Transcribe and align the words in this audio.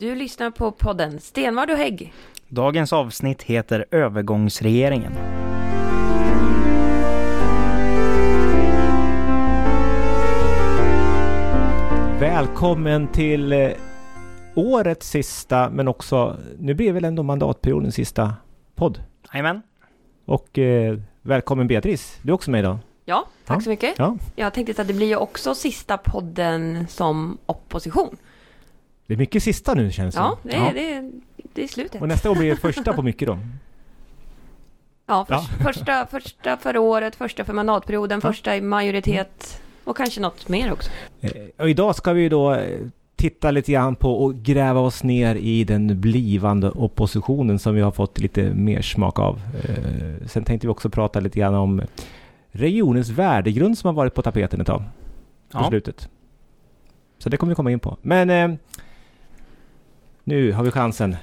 Du 0.00 0.14
lyssnar 0.14 0.50
på 0.50 0.70
podden 0.72 1.20
Stenvard 1.20 1.70
och 1.70 1.76
Hägg. 1.76 2.12
Dagens 2.48 2.92
avsnitt 2.92 3.42
heter 3.42 3.84
Övergångsregeringen. 3.90 5.12
Välkommen 12.20 13.08
till 13.08 13.52
eh, 13.52 13.70
årets 14.54 15.08
sista, 15.10 15.70
men 15.70 15.88
också, 15.88 16.36
nu 16.58 16.74
blir 16.74 16.92
väl 16.92 17.04
ändå 17.04 17.22
mandatperiodens 17.22 17.94
sista 17.94 18.34
podd. 18.74 19.02
Jajamän. 19.32 19.62
Och 20.24 20.58
eh, 20.58 20.98
välkommen 21.22 21.66
Beatrice, 21.66 22.18
du 22.22 22.30
är 22.30 22.34
också 22.34 22.50
med 22.50 22.58
idag. 22.58 22.78
Ja, 23.04 23.24
tack 23.46 23.56
Ja. 23.56 23.60
så 23.60 23.70
mycket. 23.70 23.94
Ja. 23.98 24.16
Jag 24.36 24.52
tänkte 24.54 24.82
att 24.82 24.88
det 24.88 24.94
blir 24.94 25.06
ju 25.06 25.16
också 25.16 25.54
sista 25.54 25.98
podden 25.98 26.86
som 26.88 27.38
opposition. 27.46 28.16
Det 29.08 29.14
är 29.14 29.18
mycket 29.18 29.42
sista 29.42 29.74
nu 29.74 29.90
känns 29.92 30.14
det 30.14 30.20
Ja, 30.20 30.38
det 30.42 30.54
är, 30.56 30.74
det 30.74 30.92
är, 30.92 31.10
det 31.54 31.62
är 31.64 31.68
slutet. 31.68 32.00
Och 32.02 32.08
nästa 32.08 32.30
år 32.30 32.34
blir 32.34 32.50
det 32.50 32.56
första 32.56 32.92
på 32.92 33.02
mycket 33.02 33.28
då. 33.28 33.38
Ja, 35.06 35.24
för, 35.24 35.34
Ja. 35.34 35.40
Första, 35.64 36.06
första 36.06 36.56
för 36.56 36.76
året, 36.76 37.16
första 37.16 37.44
för 37.44 37.52
mandatperioden, 37.52 38.20
Ja. 38.22 38.28
första 38.28 38.56
i 38.56 38.60
majoritet 38.60 39.62
och 39.84 39.96
kanske 39.96 40.20
något 40.20 40.48
mer 40.48 40.72
också. 40.72 40.90
Eh, 41.20 41.30
Och 41.58 41.70
idag 41.70 41.96
ska 41.96 42.12
vi 42.12 42.28
då 42.28 42.54
eh, 42.54 42.80
titta 43.16 43.50
lite 43.50 43.72
grann 43.72 43.96
på 43.96 44.12
och 44.24 44.34
gräva 44.34 44.80
oss 44.80 45.02
ner 45.02 45.34
i 45.34 45.64
den 45.64 46.00
blivande 46.00 46.70
oppositionen 46.70 47.58
som 47.58 47.74
vi 47.74 47.80
har 47.80 47.90
fått 47.92 48.18
lite 48.18 48.50
mer 48.54 48.82
smak 48.82 49.18
av. 49.18 49.40
Eh, 49.68 50.26
Sen 50.26 50.44
tänkte 50.44 50.66
vi 50.66 50.70
också 50.72 50.90
prata 50.90 51.20
lite 51.20 51.38
grann 51.38 51.54
om 51.54 51.82
regionens 52.50 53.08
värdegrund 53.08 53.78
som 53.78 53.88
har 53.88 53.94
varit 53.94 54.14
på 54.14 54.22
tapeten 54.22 54.60
ett 54.60 54.66
tag. 54.66 54.82
På 55.52 55.58
Ja. 55.58 55.68
slutet. 55.68 56.08
Så 57.18 57.28
det 57.28 57.36
kommer 57.36 57.50
vi 57.50 57.54
komma 57.54 57.70
in 57.70 57.80
på. 57.80 57.96
Men 58.02 58.30
eh, 58.30 58.58
nu 60.28 60.52
har 60.52 60.64
vi 60.64 60.70
chansen. 60.70 61.16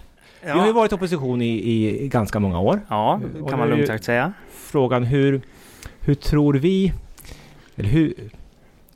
Vi 0.43 0.49
har 0.49 0.67
ju 0.67 0.73
varit 0.73 0.93
opposition 0.93 1.41
i, 1.41 2.03
i 2.03 2.07
ganska 2.07 2.39
många 2.39 2.59
år. 2.59 2.81
Ja, 2.89 3.21
Och 3.41 3.49
kan 3.49 3.59
man 3.59 3.69
lugnt 3.69 3.87
sagt 3.87 4.03
säga. 4.03 4.33
Frågan 4.51 5.03
hur, 5.03 5.41
hur 5.99 6.15
tror 6.15 6.53
vi, 6.53 6.93
eller 7.75 7.89
hur, 7.89 8.13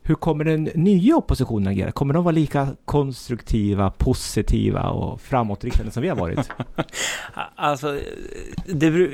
hur 0.03 0.15
kommer 0.15 0.43
den 0.43 0.63
nya 0.63 1.15
oppositionen 1.15 1.67
agera? 1.67 1.91
Kommer 1.91 2.13
de 2.13 2.23
vara 2.23 2.31
lika 2.31 2.67
konstruktiva, 2.85 3.91
positiva 3.91 4.89
och 4.89 5.21
framåtriktade 5.21 5.91
som 5.91 6.03
vi 6.03 6.09
har 6.09 6.15
varit? 6.15 6.49
Alltså, 7.55 7.99
det, 8.65 9.09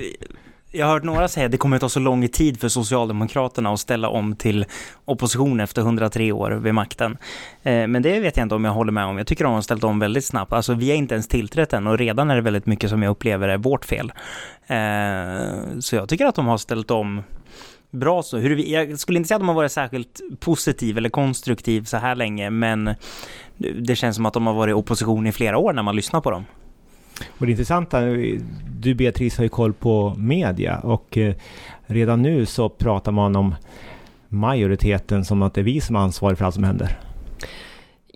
jag 0.75 0.85
har 0.85 0.93
hört 0.93 1.03
några 1.03 1.27
säga 1.27 1.45
att 1.45 1.51
det 1.51 1.57
kommer 1.57 1.75
att 1.75 1.81
ta 1.81 1.89
så 1.89 1.99
lång 1.99 2.27
tid 2.27 2.59
för 2.59 2.69
Socialdemokraterna 2.69 3.73
att 3.73 3.79
ställa 3.79 4.09
om 4.09 4.35
till 4.35 4.65
opposition 5.05 5.59
efter 5.59 5.81
103 5.81 6.31
år 6.31 6.51
vid 6.51 6.73
makten. 6.73 7.17
Eh, 7.63 7.87
men 7.87 8.01
det 8.01 8.19
vet 8.19 8.37
jag 8.37 8.45
inte 8.45 8.55
om 8.55 8.65
jag 8.65 8.71
håller 8.71 8.91
med 8.91 9.05
om. 9.05 9.17
Jag 9.17 9.27
tycker 9.27 9.43
de 9.43 9.53
har 9.53 9.61
ställt 9.61 9.83
om 9.83 9.99
väldigt 9.99 10.25
snabbt. 10.25 10.53
Alltså 10.53 10.73
vi 10.73 10.89
har 10.89 10.97
inte 10.97 11.15
ens 11.15 11.27
tillträtt 11.27 11.73
än 11.73 11.87
och 11.87 11.97
redan 11.97 12.29
är 12.29 12.35
det 12.35 12.41
väldigt 12.41 12.65
mycket 12.65 12.89
som 12.89 13.03
jag 13.03 13.11
upplever 13.11 13.47
är 13.47 13.57
vårt 13.57 13.85
fel. 13.85 14.11
Eh, 14.67 15.79
så 15.79 15.95
jag 15.95 16.09
tycker 16.09 16.25
att 16.25 16.35
de 16.35 16.45
har 16.45 16.57
ställt 16.57 16.91
om 16.91 17.23
bra 17.91 18.23
så. 18.23 18.37
Hur, 18.37 18.57
jag 18.57 18.99
skulle 18.99 19.17
inte 19.17 19.27
säga 19.27 19.35
att 19.35 19.41
de 19.41 19.47
har 19.47 19.55
varit 19.55 19.71
särskilt 19.71 20.21
positiv 20.39 20.97
eller 20.97 21.09
konstruktiv 21.09 21.83
så 21.83 21.97
här 21.97 22.15
länge, 22.15 22.49
men 22.49 22.95
det 23.81 23.95
känns 23.95 24.15
som 24.15 24.25
att 24.25 24.33
de 24.33 24.47
har 24.47 24.53
varit 24.53 24.71
i 24.71 24.73
opposition 24.73 25.27
i 25.27 25.31
flera 25.31 25.57
år 25.57 25.73
när 25.73 25.83
man 25.83 25.95
lyssnar 25.95 26.21
på 26.21 26.31
dem. 26.31 26.45
Och 27.37 27.45
det 27.45 27.51
intressanta, 27.51 28.01
du 28.79 28.95
Beatrice 28.95 29.37
har 29.37 29.43
ju 29.43 29.49
koll 29.49 29.73
på 29.73 30.15
media 30.17 30.79
och 30.79 31.17
eh, 31.17 31.35
redan 31.85 32.21
nu 32.21 32.45
så 32.45 32.69
pratar 32.69 33.11
man 33.11 33.35
om 33.35 33.55
majoriteten 34.29 35.25
som 35.25 35.41
att 35.41 35.53
det 35.53 35.61
är 35.61 35.65
vi 35.65 35.81
som 35.81 35.95
är 35.95 35.99
ansvariga 35.99 36.35
för 36.35 36.45
allt 36.45 36.55
som 36.55 36.63
händer. 36.63 36.99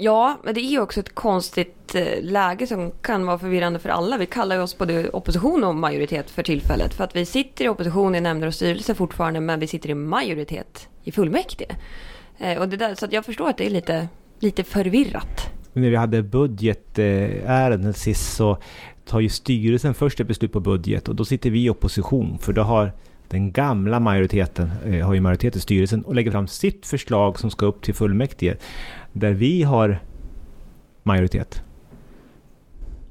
Ja, 0.02 0.38
men 0.44 0.54
det 0.54 0.62
är 0.62 0.72
ju 0.72 0.80
också 0.80 1.00
ett 1.00 1.16
konstigt 1.16 1.96
eh, 1.96 2.22
läge 2.22 2.68
som 2.68 2.92
kan 3.02 3.26
vara 3.26 3.40
förvirrande 3.40 3.80
för 3.80 3.90
alla. 3.90 4.18
Vi 4.18 4.26
kallar 4.26 4.56
ju 4.56 4.62
oss 4.62 4.78
både 4.78 5.10
opposition 5.10 5.64
och 5.64 5.76
majoritet 5.76 6.30
för 6.30 6.44
tillfället. 6.44 6.94
För 6.94 7.04
att 7.04 7.16
vi 7.16 7.26
sitter 7.26 7.66
i 7.66 7.70
opposition 7.70 8.16
i 8.16 8.22
nämnder 8.22 8.48
och 8.48 8.54
styrelser 8.54 8.94
fortfarande, 8.94 9.40
men 9.40 9.60
vi 9.60 9.68
sitter 9.68 9.90
i 9.90 9.94
majoritet 9.94 10.88
i 11.04 11.12
fullmäktige. 11.12 11.76
Eh, 12.38 12.58
och 12.58 12.70
det 12.70 12.78
där, 12.78 12.96
så 12.96 13.06
att 13.06 13.14
jag 13.14 13.26
förstår 13.26 13.50
att 13.50 13.58
det 13.58 13.66
är 13.66 13.70
lite, 13.70 14.08
lite 14.40 14.64
förvirrat. 14.64 15.50
När 15.74 15.90
vi 15.90 15.96
hade 15.96 16.24
budgetärenden 16.24 17.94
sist 17.94 18.34
så 18.36 18.58
tar 19.10 19.20
ju 19.20 19.30
styrelsen 19.30 19.94
först 19.94 20.20
ett 20.20 20.28
beslut 20.28 20.52
på 20.52 20.60
budget 20.60 21.08
och 21.08 21.16
då 21.16 21.26
sitter 21.26 21.50
vi 21.50 21.66
i 21.66 21.70
opposition 21.70 22.38
för 22.40 22.54
då 22.54 22.62
har 22.62 22.92
den 23.28 23.52
gamla 23.52 24.00
majoriteten, 24.00 24.72
eh, 24.86 25.06
har 25.06 25.14
ju 25.14 25.22
majoritet 25.22 25.56
i 25.56 25.60
styrelsen 25.60 26.02
och 26.04 26.16
lägger 26.16 26.32
fram 26.32 26.48
sitt 26.48 26.86
förslag 26.86 27.40
som 27.40 27.52
ska 27.52 27.66
upp 27.66 27.82
till 27.82 27.94
fullmäktige 27.94 28.56
där 29.14 29.32
vi 29.32 29.64
har 29.64 30.00
majoritet. 31.04 31.64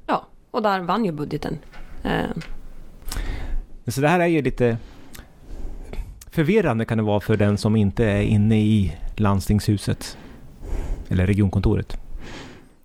Ja, 0.07 0.27
och 0.51 0.61
där 0.61 0.79
vann 0.79 1.05
ju 1.05 1.11
budgeten. 1.11 1.57
Eh, 2.03 2.29
Så 3.87 4.01
det 4.01 4.07
här 4.07 4.19
är 4.19 4.27
ju 4.27 4.41
lite 4.41 4.77
förvirrande 6.31 6.85
kan 6.85 6.97
det 6.97 7.03
vara 7.03 7.19
för 7.19 7.37
den 7.37 7.57
som 7.57 7.75
inte 7.75 8.05
är 8.05 8.21
inne 8.21 8.61
i 8.61 8.97
landstingshuset 9.15 10.17
eller 11.09 11.27
regionkontoret. 11.27 11.97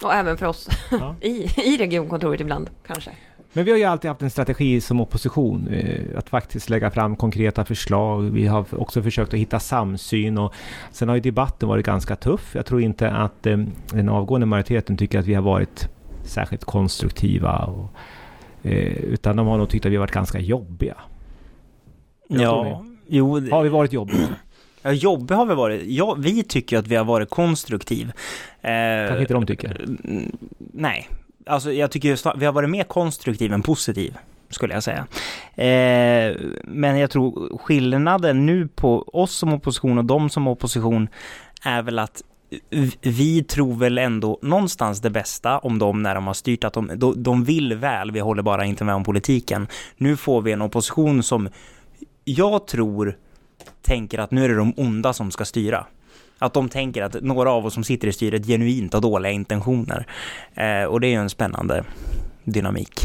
Och 0.04 0.12
även 0.14 0.36
för 0.36 0.46
oss 0.46 0.68
Ja. 0.90 1.14
i, 1.20 1.30
i 1.56 1.76
regionkontoret 1.78 2.40
ibland, 2.40 2.70
kanske. 2.86 3.10
Men 3.56 3.64
vi 3.64 3.70
har 3.70 3.78
ju 3.78 3.84
alltid 3.84 4.08
haft 4.08 4.22
en 4.22 4.30
strategi 4.30 4.80
som 4.80 5.00
opposition, 5.00 5.68
eh, 5.68 6.18
att 6.18 6.28
faktiskt 6.28 6.70
lägga 6.70 6.90
fram 6.90 7.16
konkreta 7.16 7.64
förslag. 7.64 8.22
Vi 8.22 8.46
har 8.46 8.64
också 8.80 9.02
försökt 9.02 9.34
att 9.34 9.40
hitta 9.40 9.60
samsyn 9.60 10.38
och 10.38 10.54
sen 10.90 11.08
har 11.08 11.14
ju 11.14 11.20
debatten 11.20 11.68
varit 11.68 11.86
ganska 11.86 12.16
tuff. 12.16 12.54
Jag 12.54 12.66
tror 12.66 12.80
inte 12.80 13.10
att 13.10 13.46
eh, 13.46 13.58
den 13.90 14.08
avgående 14.08 14.46
majoriteten 14.46 14.96
tycker 14.96 15.18
att 15.18 15.26
vi 15.26 15.34
har 15.34 15.42
varit 15.42 15.88
särskilt 16.24 16.64
konstruktiva. 16.64 17.58
Och, 17.58 17.90
eh, 18.70 18.92
utan 18.96 19.36
de 19.36 19.46
har 19.46 19.58
nog 19.58 19.68
tyckt 19.68 19.86
att 19.86 19.92
vi 19.92 19.96
har 19.96 20.00
varit 20.00 20.10
ganska 20.12 20.38
jobbiga. 20.40 20.96
Jag 22.28 22.40
Ja, 22.66 22.84
jo, 23.06 23.40
det- 23.40 23.50
Har 23.50 23.62
vi 23.62 23.68
varit 23.68 23.92
jobbiga? 23.92 24.18
Ja, 24.84 24.92
jobbig 24.92 25.34
har 25.34 25.46
vi 25.46 25.54
varit. 25.54 25.82
Ja, 25.86 26.14
vi 26.18 26.42
tycker 26.42 26.78
att 26.78 26.86
vi 26.86 26.96
har 26.96 27.04
varit 27.04 27.30
konstruktiv. 27.30 28.12
Eh, 28.62 29.06
Kanske 29.06 29.20
inte 29.20 29.34
de 29.34 29.46
tycker. 29.46 29.86
Nej, 30.72 31.08
alltså 31.46 31.72
jag 31.72 31.90
tycker 31.90 32.28
att 32.28 32.38
vi 32.38 32.46
har 32.46 32.52
varit 32.52 32.70
mer 32.70 32.84
konstruktiv 32.84 33.52
än 33.52 33.62
positiv, 33.62 34.16
skulle 34.50 34.74
jag 34.74 34.82
säga. 34.82 35.06
Eh, 35.54 36.36
men 36.64 36.98
jag 36.98 37.10
tror 37.10 37.58
skillnaden 37.58 38.46
nu 38.46 38.68
på 38.68 39.02
oss 39.02 39.34
som 39.34 39.52
opposition 39.52 39.98
och 39.98 40.04
de 40.04 40.30
som 40.30 40.48
opposition 40.48 41.08
är 41.64 41.82
väl 41.82 41.98
att 41.98 42.22
vi 43.00 43.44
tror 43.44 43.74
väl 43.74 43.98
ändå 43.98 44.38
någonstans 44.42 45.00
det 45.00 45.10
bästa 45.10 45.58
om 45.58 45.78
dem 45.78 46.02
när 46.02 46.14
de 46.14 46.26
har 46.26 46.34
styrt, 46.34 46.64
att 46.64 46.72
de, 46.72 46.90
de, 46.96 47.22
de 47.22 47.44
vill 47.44 47.74
väl, 47.74 48.10
vi 48.10 48.20
håller 48.20 48.42
bara 48.42 48.64
inte 48.64 48.84
med 48.84 48.94
om 48.94 49.04
politiken. 49.04 49.66
Nu 49.96 50.16
får 50.16 50.42
vi 50.42 50.52
en 50.52 50.62
opposition 50.62 51.22
som 51.22 51.48
jag 52.24 52.66
tror 52.66 53.16
tänker 53.82 54.18
att 54.18 54.30
nu 54.30 54.44
är 54.44 54.48
det 54.48 54.54
de 54.54 54.74
onda 54.76 55.12
som 55.12 55.30
ska 55.30 55.44
styra. 55.44 55.86
Att 56.38 56.54
de 56.54 56.68
tänker 56.68 57.02
att 57.02 57.22
några 57.22 57.50
av 57.50 57.66
oss 57.66 57.74
som 57.74 57.84
sitter 57.84 58.08
i 58.08 58.12
styret 58.12 58.46
genuint 58.46 58.92
har 58.92 59.00
dåliga 59.00 59.32
intentioner. 59.32 60.06
Eh, 60.54 60.84
och 60.84 61.00
det 61.00 61.06
är 61.06 61.10
ju 61.10 61.20
en 61.20 61.30
spännande 61.30 61.84
dynamik. 62.44 63.00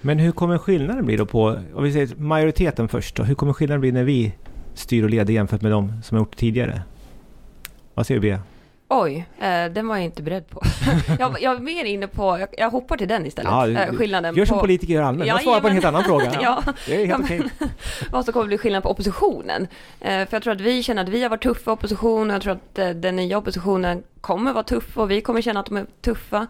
Men 0.00 0.18
hur 0.18 0.32
kommer 0.32 0.58
skillnaden 0.58 1.06
bli 1.06 1.16
då 1.16 1.26
på, 1.26 1.58
om 1.74 1.84
vi 1.84 1.92
säger 1.92 2.16
majoriteten 2.16 2.88
först 2.88 3.16
då, 3.16 3.22
hur 3.22 3.34
kommer 3.34 3.52
skillnaden 3.52 3.80
bli 3.80 3.92
när 3.92 4.04
vi 4.04 4.32
styr 4.74 5.02
och 5.02 5.10
leder 5.10 5.34
jämfört 5.34 5.62
med 5.62 5.72
de 5.72 6.02
som 6.02 6.16
har 6.16 6.22
gjort 6.22 6.30
det 6.30 6.38
tidigare? 6.38 6.82
Vad 7.94 8.06
säger 8.06 8.20
du 8.20 8.28
Bea? 8.28 8.40
Oj, 8.90 9.26
eh, 9.38 9.64
den 9.66 9.88
var 9.88 9.96
jag 9.96 10.04
inte 10.04 10.22
beredd 10.22 10.48
på. 10.48 10.62
jag, 11.18 11.42
jag 11.42 11.56
är 11.56 11.60
mer 11.60 11.84
inne 11.84 12.06
på, 12.06 12.38
jag, 12.38 12.48
jag 12.58 12.70
hoppar 12.70 12.96
till 12.96 13.08
den 13.08 13.26
istället. 13.26 13.52
Ja, 13.52 13.68
eh, 13.68 13.94
skillnaden 13.94 14.34
Gör 14.34 14.44
som 14.44 14.56
på 14.56 14.60
politiker 14.60 14.94
gör 14.94 15.02
allmänt. 15.02 15.28
Jag 15.28 15.42
svarar 15.42 15.60
på 15.60 15.66
en 15.66 15.72
helt 15.72 15.84
annan 15.84 16.04
fråga. 16.04 16.38
ja, 16.42 16.62
Det 16.86 17.02
är 17.02 17.06
helt 17.06 17.10
Ja, 17.30 17.36
okej. 17.36 17.70
vad 18.10 18.24
som 18.24 18.32
kommer 18.32 18.46
bli 18.46 18.58
skillnad 18.58 18.82
på 18.82 18.90
oppositionen. 18.90 19.68
Eh, 20.00 20.08
för 20.10 20.28
jag 20.30 20.42
tror 20.42 20.52
att 20.52 20.60
vi 20.60 20.82
känner 20.82 21.02
att 21.02 21.08
vi 21.08 21.22
har 21.22 21.30
varit 21.30 21.42
tuffa 21.42 21.72
opposition 21.72 22.30
och 22.30 22.34
jag 22.34 22.42
tror 22.42 22.52
att 22.52 22.78
eh, 22.78 22.90
den 22.90 23.16
nya 23.16 23.38
oppositionen 23.38 24.02
kommer 24.20 24.52
vara 24.52 24.64
tuff 24.64 24.98
och 24.98 25.10
vi 25.10 25.20
kommer 25.20 25.42
känna 25.42 25.60
att 25.60 25.66
de 25.66 25.76
är 25.76 25.86
tuffa. 26.00 26.46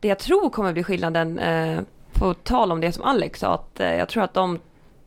Det 0.00 0.08
jag 0.08 0.18
tror 0.18 0.50
kommer 0.50 0.72
bli 0.72 0.84
skillnaden, 0.84 1.38
eh, 1.38 1.80
på 2.12 2.34
tal 2.34 2.72
om 2.72 2.80
det 2.80 2.92
som 2.92 3.04
Alex 3.04 3.40
sa, 3.40 3.54
att 3.54 3.80
eh, 3.80 3.94
jag 3.94 4.08
tror 4.08 4.22
att 4.22 4.34
de 4.34 4.58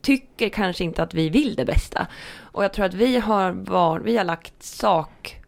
tycker 0.02 0.48
kanske 0.48 0.84
inte 0.84 1.02
att 1.02 1.14
vi 1.14 1.28
vill 1.28 1.54
det 1.54 1.64
bästa. 1.64 2.06
Och 2.40 2.64
jag 2.64 2.72
tror 2.72 2.84
att 2.84 2.94
vi 2.94 3.18
har, 3.18 3.50
var, 3.50 3.98
vi 4.00 4.16
har 4.16 4.24
lagt 4.24 4.62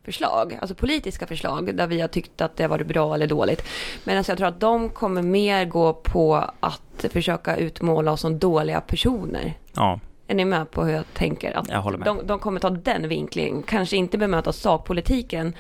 sakförslag, 0.01 0.59
alltså 0.61 0.75
politiska 0.75 1.27
förslag, 1.27 1.77
där 1.77 1.87
vi 1.87 2.01
har 2.01 2.09
tyckt 2.09 2.41
att 2.41 2.57
det 2.57 2.65
har 2.65 2.69
varit 2.69 2.87
bra 2.87 3.15
eller 3.15 3.27
dåligt. 3.27 3.63
Medan 4.05 4.25
jag 4.29 4.39
tror 4.39 4.49
att 4.49 4.61
de 4.61 4.89
kommer 4.91 5.23
mer 5.23 5.65
gå 5.65 5.93
på 5.93 6.45
att 6.61 7.07
försöka 7.11 7.57
utmåla 7.57 8.13
oss 8.13 8.21
som 8.21 8.39
dåliga 8.39 8.81
personer. 8.81 9.55
Ja, 9.75 10.01
Är 10.27 10.35
ni 10.35 10.45
med 10.45 10.71
på 10.71 10.85
hur 10.85 10.95
jag 10.95 11.05
tänker? 11.15 11.59
Att 11.59 11.69
Jag 11.69 11.83
håller 11.83 11.99
med. 11.99 12.07
De, 12.07 12.27
de 12.27 12.39
kommer 12.39 12.61
ta 12.61 12.71
den 12.71 13.09
vinklingen, 13.09 13.63
kanske 13.63 13.97
inte 13.97 14.19
bemöta 14.19 14.53
sakpolitiken, 14.53 15.55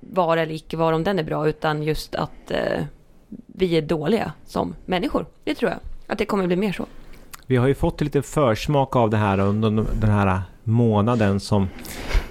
vara 0.00 0.42
eller 0.42 0.54
icke 0.54 0.76
vara 0.76 0.96
om 0.96 1.04
den 1.04 1.18
är 1.18 1.24
bra, 1.24 1.48
utan 1.48 1.82
just 1.82 2.14
att 2.14 2.50
eh, 2.50 2.84
vi 3.46 3.76
är 3.76 3.82
dåliga 3.82 4.32
som 4.46 4.74
människor. 4.86 5.26
Det 5.44 5.54
tror 5.54 5.70
jag. 5.70 5.80
Att 6.06 6.18
det 6.18 6.26
kommer 6.26 6.46
bli 6.46 6.56
mer 6.56 6.72
så. 6.72 6.86
Vi 7.46 7.56
har 7.56 7.68
ju 7.68 7.74
fått 7.74 8.00
lite 8.00 8.22
försmak 8.22 8.96
av 8.96 9.10
det 9.10 9.16
här 9.16 9.38
under 9.40 9.70
den 10.00 10.10
här 10.10 10.42
månaden 10.68 11.40
som 11.40 11.68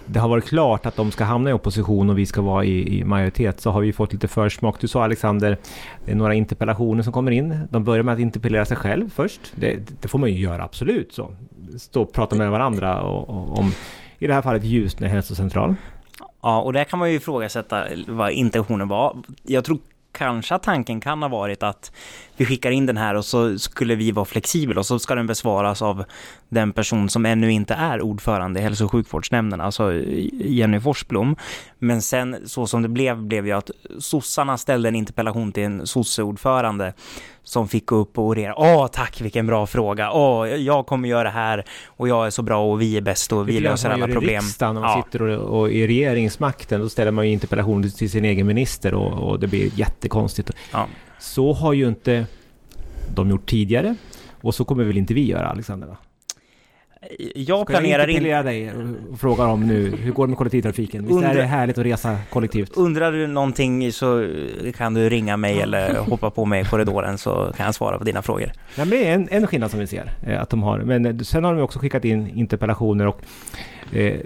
det 0.05 0.19
har 0.19 0.29
varit 0.29 0.45
klart 0.45 0.85
att 0.85 0.95
de 0.95 1.11
ska 1.11 1.23
hamna 1.23 1.49
i 1.49 1.53
opposition 1.53 2.09
och 2.09 2.17
vi 2.17 2.25
ska 2.25 2.41
vara 2.41 2.65
i, 2.65 2.99
i 2.99 3.03
majoritet 3.03 3.61
så 3.61 3.71
har 3.71 3.81
vi 3.81 3.93
fått 3.93 4.13
lite 4.13 4.27
försmak. 4.27 4.81
Du 4.81 4.87
sa 4.87 5.03
Alexander, 5.03 5.57
det 6.05 6.11
är 6.11 6.15
några 6.15 6.33
interpellationer 6.33 7.03
som 7.03 7.13
kommer 7.13 7.31
in. 7.31 7.67
De 7.69 7.83
börjar 7.83 8.03
med 8.03 8.13
att 8.13 8.19
interpellera 8.19 8.65
sig 8.65 8.77
själv 8.77 9.09
först. 9.09 9.41
Det, 9.55 9.79
det 10.01 10.07
får 10.07 10.19
man 10.19 10.31
ju 10.31 10.39
göra 10.39 10.63
absolut. 10.63 11.13
så. 11.13 11.31
Stå 11.77 12.01
och 12.01 12.13
prata 12.13 12.35
med 12.35 12.51
varandra 12.51 13.01
och, 13.01 13.29
och, 13.29 13.59
om, 13.59 13.71
i 14.19 14.27
det 14.27 14.33
här 14.33 14.41
fallet 14.41 14.63
Ljusne 14.63 15.07
hälsocentral. 15.07 15.75
Ja, 16.41 16.61
och 16.61 16.73
där 16.73 16.83
kan 16.83 16.99
man 16.99 17.09
ju 17.09 17.15
ifrågasätta 17.15 17.85
vad 18.07 18.31
intentionen 18.31 18.87
var. 18.87 19.17
Jag 19.43 19.65
tror 19.65 19.79
kanske 20.11 20.55
att 20.55 20.63
tanken 20.63 20.99
kan 21.01 21.21
ha 21.21 21.29
varit 21.29 21.63
att 21.63 21.91
vi 22.37 22.45
skickar 22.45 22.71
in 22.71 22.85
den 22.85 22.97
här 22.97 23.15
och 23.15 23.25
så 23.25 23.59
skulle 23.59 23.95
vi 23.95 24.11
vara 24.11 24.25
flexibla 24.25 24.79
och 24.79 24.85
så 24.85 24.99
ska 24.99 25.15
den 25.15 25.27
besvaras 25.27 25.81
av 25.81 26.03
den 26.49 26.73
person 26.73 27.09
som 27.09 27.25
ännu 27.25 27.51
inte 27.51 27.73
är 27.73 28.01
ordförande 28.01 28.59
i 28.59 28.63
hälso 28.63 28.85
och 28.85 28.91
sjukvårdsnämnden, 28.91 29.61
alltså 29.61 29.93
Jenny 30.33 30.79
Forsblom. 30.79 31.35
Men 31.79 32.01
sen 32.01 32.37
så 32.45 32.67
som 32.67 32.81
det 32.81 32.89
blev, 32.89 33.17
blev 33.23 33.47
ju 33.47 33.51
att 33.51 33.71
sossarna 33.99 34.57
ställde 34.57 34.89
en 34.89 34.95
interpellation 34.95 35.51
till 35.51 35.63
en 35.63 35.87
sosseordförande 35.87 36.93
som 37.43 37.67
fick 37.67 37.91
upp 37.91 38.17
och 38.17 38.25
orera. 38.25 38.53
Åh, 38.57 38.87
tack 38.87 39.21
vilken 39.21 39.47
bra 39.47 39.67
fråga. 39.67 40.11
Åh, 40.11 40.47
jag 40.47 40.85
kommer 40.85 41.09
göra 41.09 41.23
det 41.23 41.29
här 41.29 41.65
och 41.87 42.07
jag 42.07 42.25
är 42.25 42.29
så 42.29 42.41
bra 42.41 42.71
och 42.71 42.81
vi 42.81 42.97
är 42.97 43.01
bäst 43.01 43.31
och 43.31 43.49
vi 43.49 43.59
löser 43.59 43.89
alla 43.89 44.07
problem. 44.07 44.43
I 44.43 44.47
riksdagen, 44.47 44.77
om 44.77 44.83
man 44.83 44.97
ja. 44.97 45.03
sitter 45.03 45.21
och, 45.21 45.59
och, 45.59 45.71
i 45.71 45.87
regeringsmakten, 45.87 46.81
då 46.81 46.89
ställer 46.89 47.11
man 47.11 47.25
ju 47.27 47.33
interpellationer 47.33 47.89
till 47.89 48.11
sin 48.11 48.25
egen 48.25 48.47
minister 48.47 48.93
och, 48.93 49.29
och 49.29 49.39
det 49.39 49.47
blir 49.47 49.71
jättekonstigt. 49.75 50.51
Ja. 50.71 50.87
Så 51.19 51.53
har 51.53 51.73
ju 51.73 51.87
inte 51.87 52.25
de 53.15 53.29
gjort 53.29 53.49
tidigare 53.49 53.95
och 54.41 54.55
så 54.55 54.65
kommer 54.65 54.83
väl 54.83 54.97
inte 54.97 55.13
vi 55.13 55.27
göra, 55.27 55.47
Alexander? 55.47 55.97
Jag 57.35 57.67
planerar 57.67 58.03
Ska 58.03 58.27
jag 58.27 58.45
dig 58.45 58.71
och 59.11 59.19
fråga 59.19 59.45
om 59.45 59.67
nu, 59.67 59.95
hur 59.95 60.11
går 60.11 60.27
det 60.27 60.29
med 60.29 60.37
kollektivtrafiken? 60.37 61.01
Visst 61.01 61.13
Undra, 61.13 61.29
är 61.29 61.35
det 61.35 61.43
härligt 61.43 61.77
att 61.77 61.85
resa 61.85 62.17
kollektivt? 62.29 62.77
Undrar 62.77 63.11
du 63.11 63.27
någonting 63.27 63.91
så 63.91 64.29
kan 64.77 64.93
du 64.93 65.09
ringa 65.09 65.37
mig 65.37 65.61
eller 65.61 65.95
hoppa 66.09 66.29
på 66.29 66.45
mig 66.45 66.61
i 66.61 66.65
korridoren 66.65 67.17
så 67.17 67.53
kan 67.57 67.65
jag 67.65 67.75
svara 67.75 67.97
på 67.97 68.03
dina 68.03 68.21
frågor. 68.21 68.51
Ja, 68.75 68.85
men 68.85 69.03
en, 69.03 69.27
en 69.31 69.47
skillnad 69.47 69.71
som 69.71 69.79
vi 69.79 69.87
ser 69.87 70.11
eh, 70.27 70.41
att 70.41 70.49
de 70.49 70.63
har, 70.63 70.79
men 70.79 71.25
sen 71.25 71.43
har 71.43 71.55
de 71.55 71.61
också 71.61 71.79
skickat 71.79 72.05
in 72.05 72.29
interpellationer 72.29 73.07
och 73.07 73.21
Eh, 73.91 74.19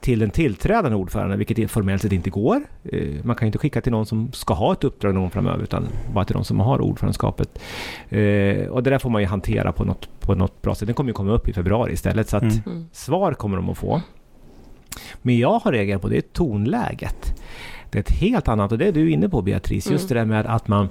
till 0.00 0.18
den 0.18 0.30
tillträdande 0.30 0.96
ordföranden, 0.96 1.38
vilket 1.38 1.70
formellt 1.70 2.02
sett 2.02 2.12
inte 2.12 2.30
går. 2.30 2.62
Eh, 2.84 3.24
man 3.24 3.36
kan 3.36 3.46
inte 3.46 3.58
skicka 3.58 3.80
till 3.80 3.92
någon 3.92 4.06
som 4.06 4.32
ska 4.32 4.54
ha 4.54 4.72
ett 4.72 4.84
uppdrag 4.84 5.14
någon 5.14 5.30
framöver, 5.30 5.62
utan 5.62 5.86
bara 6.14 6.24
till 6.24 6.34
de 6.34 6.44
som 6.44 6.60
har 6.60 6.80
ordförandeskapet. 6.80 7.58
Eh, 8.08 8.66
och 8.66 8.82
det 8.82 8.90
där 8.90 8.98
får 8.98 9.10
man 9.10 9.22
ju 9.22 9.28
hantera 9.28 9.72
på 9.72 9.84
något, 9.84 10.08
på 10.26 10.34
något 10.34 10.62
bra 10.62 10.74
sätt. 10.74 10.86
Den 10.86 10.94
kommer 10.94 11.10
ju 11.10 11.14
komma 11.14 11.32
upp 11.32 11.48
i 11.48 11.52
februari 11.52 11.92
istället, 11.92 12.28
så 12.28 12.36
att 12.36 12.42
mm. 12.42 12.58
mm. 12.66 12.88
svar 12.92 13.34
kommer 13.34 13.56
de 13.56 13.70
att 13.70 13.78
få. 13.78 14.00
Men 15.22 15.38
jag 15.38 15.58
har 15.58 15.72
reagerat 15.72 16.02
på 16.02 16.08
det 16.08 16.16
är 16.16 16.20
tonläget. 16.32 17.40
Det 17.90 17.98
är 17.98 18.00
ett 18.00 18.10
helt 18.10 18.48
annat, 18.48 18.72
och 18.72 18.78
det 18.78 18.88
är 18.88 18.92
du 18.92 19.10
inne 19.10 19.28
på 19.28 19.42
Beatrice, 19.42 19.90
just 19.90 20.10
mm. 20.10 20.28
det 20.28 20.34
där 20.34 20.42
med 20.42 20.54
att 20.54 20.68
man 20.68 20.88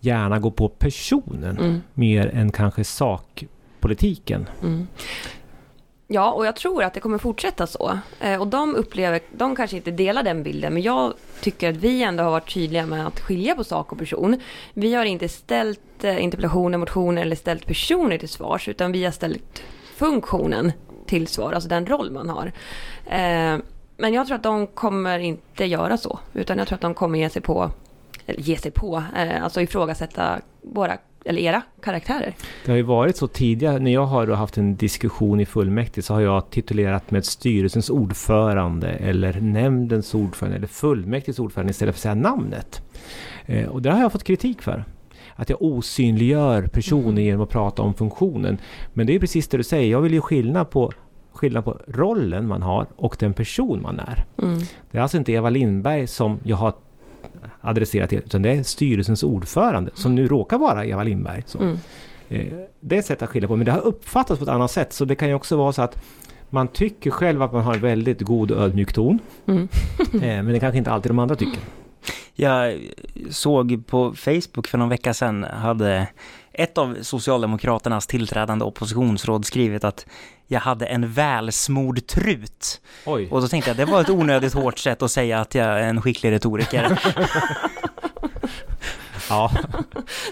gärna 0.00 0.38
går 0.38 0.50
på 0.50 0.68
personen 0.68 1.58
mm. 1.58 1.80
mer 1.94 2.30
än 2.34 2.52
kanske 2.52 2.84
sakpolitiken. 2.84 4.48
Mm. 4.62 4.86
Ja, 6.12 6.32
och 6.32 6.46
jag 6.46 6.56
tror 6.56 6.82
att 6.84 6.94
det 6.94 7.00
kommer 7.00 7.18
fortsätta 7.18 7.66
så. 7.66 7.98
Eh, 8.20 8.40
och 8.40 8.46
de 8.46 8.74
upplever, 8.74 9.20
de 9.30 9.56
kanske 9.56 9.76
inte 9.76 9.90
delar 9.90 10.22
den 10.22 10.42
bilden, 10.42 10.74
men 10.74 10.82
jag 10.82 11.14
tycker 11.40 11.70
att 11.70 11.76
vi 11.76 12.02
ändå 12.02 12.24
har 12.24 12.30
varit 12.30 12.54
tydliga 12.54 12.86
med 12.86 13.06
att 13.06 13.20
skilja 13.20 13.54
på 13.54 13.64
sak 13.64 13.92
och 13.92 13.98
person. 13.98 14.40
Vi 14.74 14.94
har 14.94 15.04
inte 15.04 15.28
ställt 15.28 16.04
eh, 16.04 16.24
interpellationer, 16.24 16.78
motioner 16.78 17.22
eller 17.22 17.36
ställt 17.36 17.66
personer 17.66 18.18
till 18.18 18.28
svars, 18.28 18.68
utan 18.68 18.92
vi 18.92 19.04
har 19.04 19.12
ställt 19.12 19.62
funktionen 19.96 20.72
till 21.06 21.26
svar, 21.26 21.52
alltså 21.52 21.68
den 21.68 21.86
roll 21.86 22.10
man 22.10 22.28
har. 22.28 22.46
Eh, 23.06 23.58
men 23.96 24.14
jag 24.14 24.26
tror 24.26 24.36
att 24.36 24.42
de 24.42 24.66
kommer 24.66 25.18
inte 25.18 25.64
göra 25.64 25.96
så, 25.96 26.18
utan 26.32 26.58
jag 26.58 26.68
tror 26.68 26.76
att 26.76 26.82
de 26.82 26.94
kommer 26.94 27.18
ge 27.18 27.30
sig 27.30 27.42
på, 27.42 27.70
eller 28.26 28.40
ge 28.40 28.56
sig 28.56 28.70
på, 28.70 29.02
eh, 29.16 29.44
alltså 29.44 29.60
ifrågasätta 29.60 30.40
våra 30.62 30.98
eller 31.30 31.42
era 31.42 31.62
karaktärer? 31.82 32.34
Det 32.64 32.72
har 32.72 32.76
ju 32.76 32.82
varit 32.82 33.16
så 33.16 33.26
tidigare, 33.26 33.78
när 33.78 33.90
jag 33.90 34.06
har 34.06 34.26
haft 34.26 34.58
en 34.58 34.76
diskussion 34.76 35.40
i 35.40 35.46
fullmäktige 35.46 36.02
så 36.02 36.14
har 36.14 36.20
jag 36.20 36.50
titulerat 36.50 37.10
med 37.10 37.24
styrelsens 37.24 37.90
ordförande 37.90 38.88
eller 38.88 39.40
nämndens 39.40 40.14
ordförande 40.14 40.56
eller 40.56 40.66
fullmäktiges 40.66 41.38
ordförande 41.38 41.70
istället 41.70 41.94
för 41.94 41.98
att 41.98 42.02
säga 42.02 42.14
namnet. 42.14 42.82
Eh, 43.46 43.68
och 43.68 43.82
det 43.82 43.90
har 43.90 44.00
jag 44.00 44.12
fått 44.12 44.24
kritik 44.24 44.62
för. 44.62 44.84
Att 45.34 45.50
jag 45.50 45.62
osynliggör 45.62 46.66
personen 46.66 47.08
mm. 47.08 47.24
genom 47.24 47.40
att 47.40 47.50
prata 47.50 47.82
om 47.82 47.94
funktionen. 47.94 48.58
Men 48.92 49.06
det 49.06 49.14
är 49.14 49.18
precis 49.20 49.48
det 49.48 49.56
du 49.56 49.62
säger, 49.62 49.90
jag 49.90 50.00
vill 50.00 50.12
ju 50.12 50.20
skillnad 50.20 50.70
på 50.70 50.92
skillnad 51.32 51.64
på 51.64 51.78
rollen 51.86 52.48
man 52.48 52.62
har 52.62 52.86
och 52.96 53.16
den 53.18 53.34
person 53.34 53.82
man 53.82 54.00
är. 54.00 54.24
Mm. 54.42 54.58
Det 54.90 54.98
är 54.98 55.02
alltså 55.02 55.16
inte 55.16 55.32
Eva 55.32 55.50
Lindberg 55.50 56.06
som 56.06 56.38
jag 56.42 56.56
har 56.56 56.74
adresserat 57.60 58.10
till, 58.10 58.18
utan 58.18 58.42
det 58.42 58.50
är 58.50 58.62
styrelsens 58.62 59.22
ordförande, 59.22 59.90
som 59.94 60.14
nu 60.14 60.28
råkar 60.28 60.58
vara 60.58 60.86
Eva 60.86 61.02
Lindberg. 61.02 61.42
Så. 61.46 61.58
Mm. 61.58 61.78
Eh, 62.28 62.46
det 62.80 62.94
är 62.94 62.98
ett 62.98 63.06
sätt 63.06 63.22
att 63.22 63.28
skilja 63.28 63.48
på, 63.48 63.56
men 63.56 63.66
det 63.66 63.72
har 63.72 63.80
uppfattats 63.80 64.38
på 64.38 64.44
ett 64.44 64.50
annat 64.50 64.70
sätt, 64.70 64.92
så 64.92 65.04
det 65.04 65.14
kan 65.14 65.28
ju 65.28 65.34
också 65.34 65.56
vara 65.56 65.72
så 65.72 65.82
att 65.82 66.02
man 66.50 66.68
tycker 66.68 67.10
själv 67.10 67.42
att 67.42 67.52
man 67.52 67.62
har 67.62 67.74
en 67.74 67.80
väldigt 67.80 68.20
god 68.20 68.50
och 68.50 68.62
ödmjuk 68.62 68.92
ton, 68.92 69.18
mm. 69.46 69.68
Eh, 70.12 70.20
men 70.20 70.46
det 70.46 70.60
kanske 70.60 70.78
inte 70.78 70.90
alltid 70.90 71.10
de 71.10 71.18
andra 71.18 71.36
tycker. 71.36 71.60
Jag 72.34 72.78
såg 73.30 73.86
på 73.86 74.14
Facebook 74.14 74.66
för 74.66 74.78
någon 74.78 74.88
vecka 74.88 75.14
sedan 75.14 75.44
hade 75.44 76.06
ett 76.52 76.78
av 76.78 76.96
Socialdemokraternas 77.02 78.06
tillträdande 78.06 78.64
oppositionsråd 78.64 79.46
skrivit 79.46 79.84
att 79.84 80.06
jag 80.46 80.60
hade 80.60 80.86
en 80.86 81.12
välsmord 81.12 82.06
trut. 82.06 82.80
Oj. 83.06 83.28
Och 83.30 83.40
då 83.40 83.48
tänkte 83.48 83.70
jag 83.70 83.76
det 83.76 83.84
var 83.84 84.00
ett 84.00 84.10
onödigt 84.10 84.54
hårt 84.54 84.78
sätt 84.78 85.02
att 85.02 85.10
säga 85.10 85.40
att 85.40 85.54
jag 85.54 85.66
är 85.66 85.82
en 85.82 86.02
skicklig 86.02 86.30
retoriker. 86.30 87.00
Ja. 89.30 89.50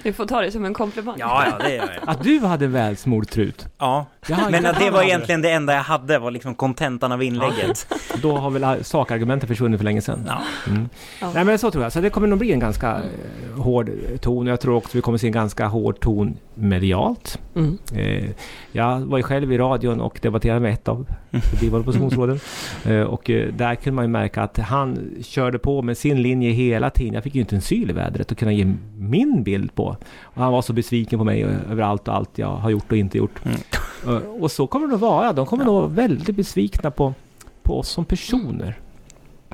Du 0.02 0.12
får 0.12 0.26
ta 0.26 0.40
det 0.40 0.52
som 0.52 0.64
en 0.64 0.74
komplimang. 0.74 1.16
Ja, 1.18 1.44
ja, 1.46 1.66
det 1.66 1.74
gör 1.74 1.98
jag. 2.00 2.10
Att 2.10 2.22
du 2.22 2.40
hade 2.40 2.66
välsmord 2.66 3.28
trut? 3.28 3.66
Ja, 3.78 4.06
men 4.50 4.66
att 4.66 4.78
det 4.78 4.90
var 4.90 5.02
egentligen 5.02 5.42
det 5.42 5.50
enda 5.50 5.74
jag 5.74 5.82
hade, 5.82 6.18
var 6.18 6.30
liksom 6.30 6.54
kontentan 6.54 7.12
av 7.12 7.22
inlägget. 7.22 7.86
Ja. 7.90 7.96
Då 8.22 8.36
har 8.36 8.50
väl 8.50 8.84
sakargumenten 8.84 9.48
försvunnit 9.48 9.78
för 9.78 9.84
länge 9.84 10.00
sedan. 10.00 10.24
Ja. 10.26 10.42
Mm. 10.66 10.88
ja. 11.20 11.30
Nej 11.34 11.44
men 11.44 11.58
så 11.58 11.70
tror 11.70 11.84
jag, 11.84 11.92
så 11.92 12.00
det 12.00 12.10
kommer 12.10 12.28
nog 12.28 12.38
bli 12.38 12.52
en 12.52 12.58
ganska 12.58 12.88
mm. 12.88 13.60
hård 13.60 13.90
ton. 14.20 14.46
Jag 14.46 14.60
tror 14.60 14.76
också 14.76 14.98
vi 14.98 15.02
kommer 15.02 15.18
se 15.18 15.26
en 15.26 15.32
ganska 15.32 15.66
hård 15.66 16.00
ton 16.00 16.36
medialt. 16.54 17.38
Mm. 17.56 17.78
Eh, 17.94 18.30
jag 18.72 19.00
var 19.00 19.18
ju 19.18 19.22
själv 19.22 19.52
i 19.52 19.58
radion 19.58 20.00
och 20.00 20.18
debatterade 20.22 20.60
med 20.60 20.74
ett 20.74 20.88
av 20.88 21.06
blivande 21.58 21.80
oppositionsråden. 21.80 22.40
Eh, 22.84 23.00
och 23.00 23.30
eh, 23.30 23.52
där 23.52 23.74
kunde 23.74 23.94
man 23.94 24.04
ju 24.04 24.08
märka 24.08 24.42
att 24.42 24.58
han 24.58 25.14
körde 25.22 25.58
på 25.58 25.82
med 25.82 25.98
sin 25.98 26.22
linje 26.22 26.50
hela 26.50 26.90
tiden. 26.90 27.14
Jag 27.14 27.24
fick 27.24 27.34
ju 27.34 27.40
inte 27.40 27.56
en 27.56 27.62
syl 27.62 27.90
i 27.90 27.92
vädret 27.92 28.32
att 28.32 28.38
kunna 28.38 28.52
ge 28.52 28.74
min 28.96 29.42
bild 29.42 29.74
på. 29.74 29.96
Och 30.20 30.42
han 30.42 30.52
var 30.52 30.62
så 30.62 30.72
besviken 30.72 31.18
på 31.18 31.24
mig 31.24 31.42
över 31.42 31.82
allt 31.82 32.08
och 32.08 32.14
allt 32.14 32.38
jag 32.38 32.56
har 32.56 32.70
gjort 32.70 32.92
och 32.92 32.98
inte 32.98 33.18
gjort. 33.18 33.40
Mm. 33.44 33.58
Eh, 34.06 34.28
och 34.28 34.50
så 34.50 34.66
kommer 34.66 34.86
det 34.86 34.94
att 34.94 35.00
vara. 35.00 35.32
De 35.32 35.46
kommer 35.46 35.64
ja. 35.64 35.66
nog 35.66 35.74
vara 35.74 35.86
väldigt 35.86 36.36
besvikna 36.36 36.90
på, 36.90 37.14
på 37.62 37.78
oss 37.78 37.88
som 37.88 38.04
personer. 38.04 38.78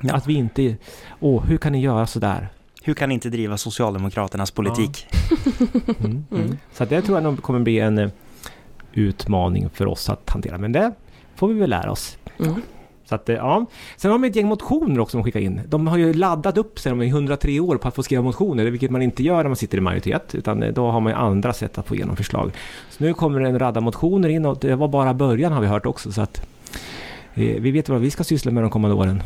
Ja. 0.01 0.13
Att 0.13 0.27
vi 0.27 0.33
inte... 0.33 0.75
Åh, 1.19 1.43
hur 1.45 1.57
kan 1.57 1.71
ni 1.71 1.81
göra 1.81 2.07
sådär? 2.07 2.49
Hur 2.83 2.93
kan 2.93 3.09
ni 3.09 3.15
inte 3.15 3.29
driva 3.29 3.57
Socialdemokraternas 3.57 4.51
politik? 4.51 5.07
Ja. 5.09 5.93
Mm, 5.99 6.23
mm. 6.31 6.57
Så 6.73 6.85
det 6.85 7.01
tror 7.01 7.17
jag 7.17 7.23
nog 7.23 7.41
kommer 7.41 7.59
bli 7.59 7.79
en 7.79 8.11
utmaning 8.93 9.69
för 9.69 9.85
oss 9.87 10.09
att 10.09 10.29
hantera. 10.29 10.57
Men 10.57 10.71
det 10.71 10.91
får 11.35 11.47
vi 11.47 11.53
väl 11.53 11.69
lära 11.69 11.91
oss. 11.91 12.17
Mm. 12.39 12.61
Så 13.05 13.15
att, 13.15 13.27
ja. 13.27 13.65
Sen 13.97 14.11
har 14.11 14.19
de 14.19 14.27
ett 14.27 14.35
gäng 14.35 14.47
motioner 14.47 14.99
också 14.99 15.17
de 15.17 15.23
skickar 15.23 15.39
in. 15.39 15.61
De 15.67 15.87
har 15.87 15.97
ju 15.97 16.13
laddat 16.13 16.57
upp 16.57 16.79
sig 16.79 17.05
i 17.05 17.07
103 17.07 17.59
år 17.59 17.77
på 17.77 17.87
att 17.87 17.95
få 17.95 18.03
skriva 18.03 18.21
motioner, 18.21 18.65
vilket 18.65 18.91
man 18.91 19.01
inte 19.01 19.23
gör 19.23 19.37
när 19.37 19.49
man 19.49 19.55
sitter 19.55 19.77
i 19.77 19.81
majoritet, 19.81 20.35
utan 20.35 20.63
eh, 20.63 20.73
då 20.73 20.91
har 20.91 20.99
man 20.99 21.11
ju 21.11 21.17
andra 21.17 21.53
sätt 21.53 21.77
att 21.77 21.87
få 21.87 21.95
igenom 21.95 22.15
förslag. 22.15 22.51
Så 22.89 23.03
nu 23.03 23.13
kommer 23.13 23.39
det 23.39 23.49
en 23.49 23.59
radda 23.59 23.81
motioner 23.81 24.29
in 24.29 24.45
och 24.45 24.57
det 24.59 24.75
var 24.75 24.87
bara 24.87 25.13
början 25.13 25.51
har 25.51 25.61
vi 25.61 25.67
hört 25.67 25.85
också, 25.85 26.11
så 26.11 26.21
att 26.21 26.47
eh, 27.33 27.61
vi 27.61 27.71
vet 27.71 27.89
vad 27.89 28.01
vi 28.01 28.11
ska 28.11 28.23
syssla 28.23 28.51
med 28.51 28.63
de 28.63 28.69
kommande 28.69 28.95
åren. 28.95 29.23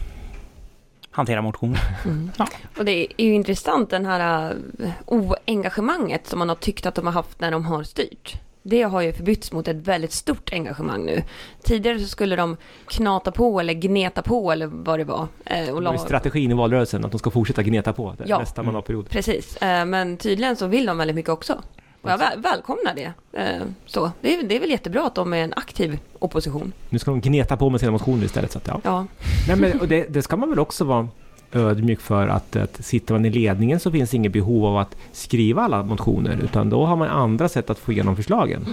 Hantera 1.11 1.41
motioner. 1.41 1.79
Mm. 2.05 2.31
Ja. 2.37 2.47
Och 2.77 2.85
det 2.85 3.21
är 3.21 3.25
ju 3.25 3.33
intressant 3.33 3.89
den 3.89 4.05
här 4.05 4.53
uh, 4.79 4.89
oengagemanget 5.05 6.27
som 6.27 6.39
man 6.39 6.49
har 6.49 6.55
tyckt 6.55 6.85
att 6.85 6.95
de 6.95 7.05
har 7.05 7.13
haft 7.13 7.39
när 7.39 7.51
de 7.51 7.65
har 7.65 7.83
styrt 7.83 8.39
det 8.63 8.83
har 8.83 9.01
ju 9.01 9.13
förbytts 9.13 9.51
mot 9.51 9.67
ett 9.67 9.75
väldigt 9.87 10.11
stort 10.11 10.53
engagemang 10.53 11.05
nu. 11.05 11.23
Tidigare 11.63 11.99
så 11.99 12.07
skulle 12.07 12.35
de 12.35 12.57
knata 12.87 13.31
på 13.31 13.59
eller 13.59 13.73
gneta 13.73 14.21
på 14.21 14.51
eller 14.51 14.65
vad 14.67 14.99
det 14.99 15.03
var. 15.03 15.27
Eh, 15.45 15.69
och 15.69 15.81
det 15.81 15.89
var 15.89 15.97
strategin 15.97 16.51
i 16.51 16.53
valrörelsen, 16.53 17.05
att 17.05 17.11
de 17.11 17.19
ska 17.19 17.31
fortsätta 17.31 17.63
gneta 17.63 17.93
på 17.93 18.15
ja, 18.25 18.39
nästa 18.39 18.63
mandatperiod. 18.63 19.01
Mm, 19.01 19.09
precis, 19.09 19.57
eh, 19.57 19.85
men 19.85 20.17
tydligen 20.17 20.55
så 20.55 20.67
vill 20.67 20.85
de 20.85 20.97
väldigt 20.97 21.15
mycket 21.15 21.29
också. 21.29 21.61
Och 22.01 22.09
jag 22.09 22.17
väl, 22.17 22.41
välkomnar 22.41 22.95
det. 22.95 23.13
Eh, 23.39 23.61
så, 23.85 24.11
det 24.21 24.35
är, 24.35 24.43
det 24.43 24.55
är 24.55 24.59
väl 24.59 24.69
jättebra 24.69 25.07
att 25.07 25.15
de 25.15 25.33
är 25.33 25.43
en 25.43 25.53
aktiv 25.55 25.99
opposition. 26.19 26.73
Nu 26.89 26.99
ska 26.99 27.11
de 27.11 27.21
gneta 27.21 27.57
på 27.57 27.69
med 27.69 27.79
sina 27.79 27.91
motioner 27.91 28.25
istället. 28.25 28.51
Så 28.51 28.57
att, 28.57 28.67
ja. 28.67 28.81
ja. 28.83 29.05
Nej, 29.47 29.57
men, 29.57 29.79
och 29.79 29.87
det, 29.87 30.13
det 30.13 30.21
ska 30.21 30.37
man 30.37 30.49
väl 30.49 30.59
också 30.59 30.83
vara 30.83 31.07
ödmjuk 31.51 32.01
för 32.01 32.27
att, 32.27 32.55
att 32.55 32.85
sitter 32.85 33.13
man 33.13 33.25
i 33.25 33.29
ledningen 33.29 33.79
så 33.79 33.91
finns 33.91 34.09
det 34.09 34.17
inget 34.17 34.31
behov 34.31 34.65
av 34.65 34.77
att 34.77 34.95
skriva 35.11 35.61
alla 35.61 35.83
motioner 35.83 36.39
utan 36.43 36.69
då 36.69 36.85
har 36.85 36.95
man 36.95 37.07
andra 37.07 37.49
sätt 37.49 37.69
att 37.69 37.79
få 37.79 37.91
igenom 37.91 38.15
förslagen. 38.15 38.65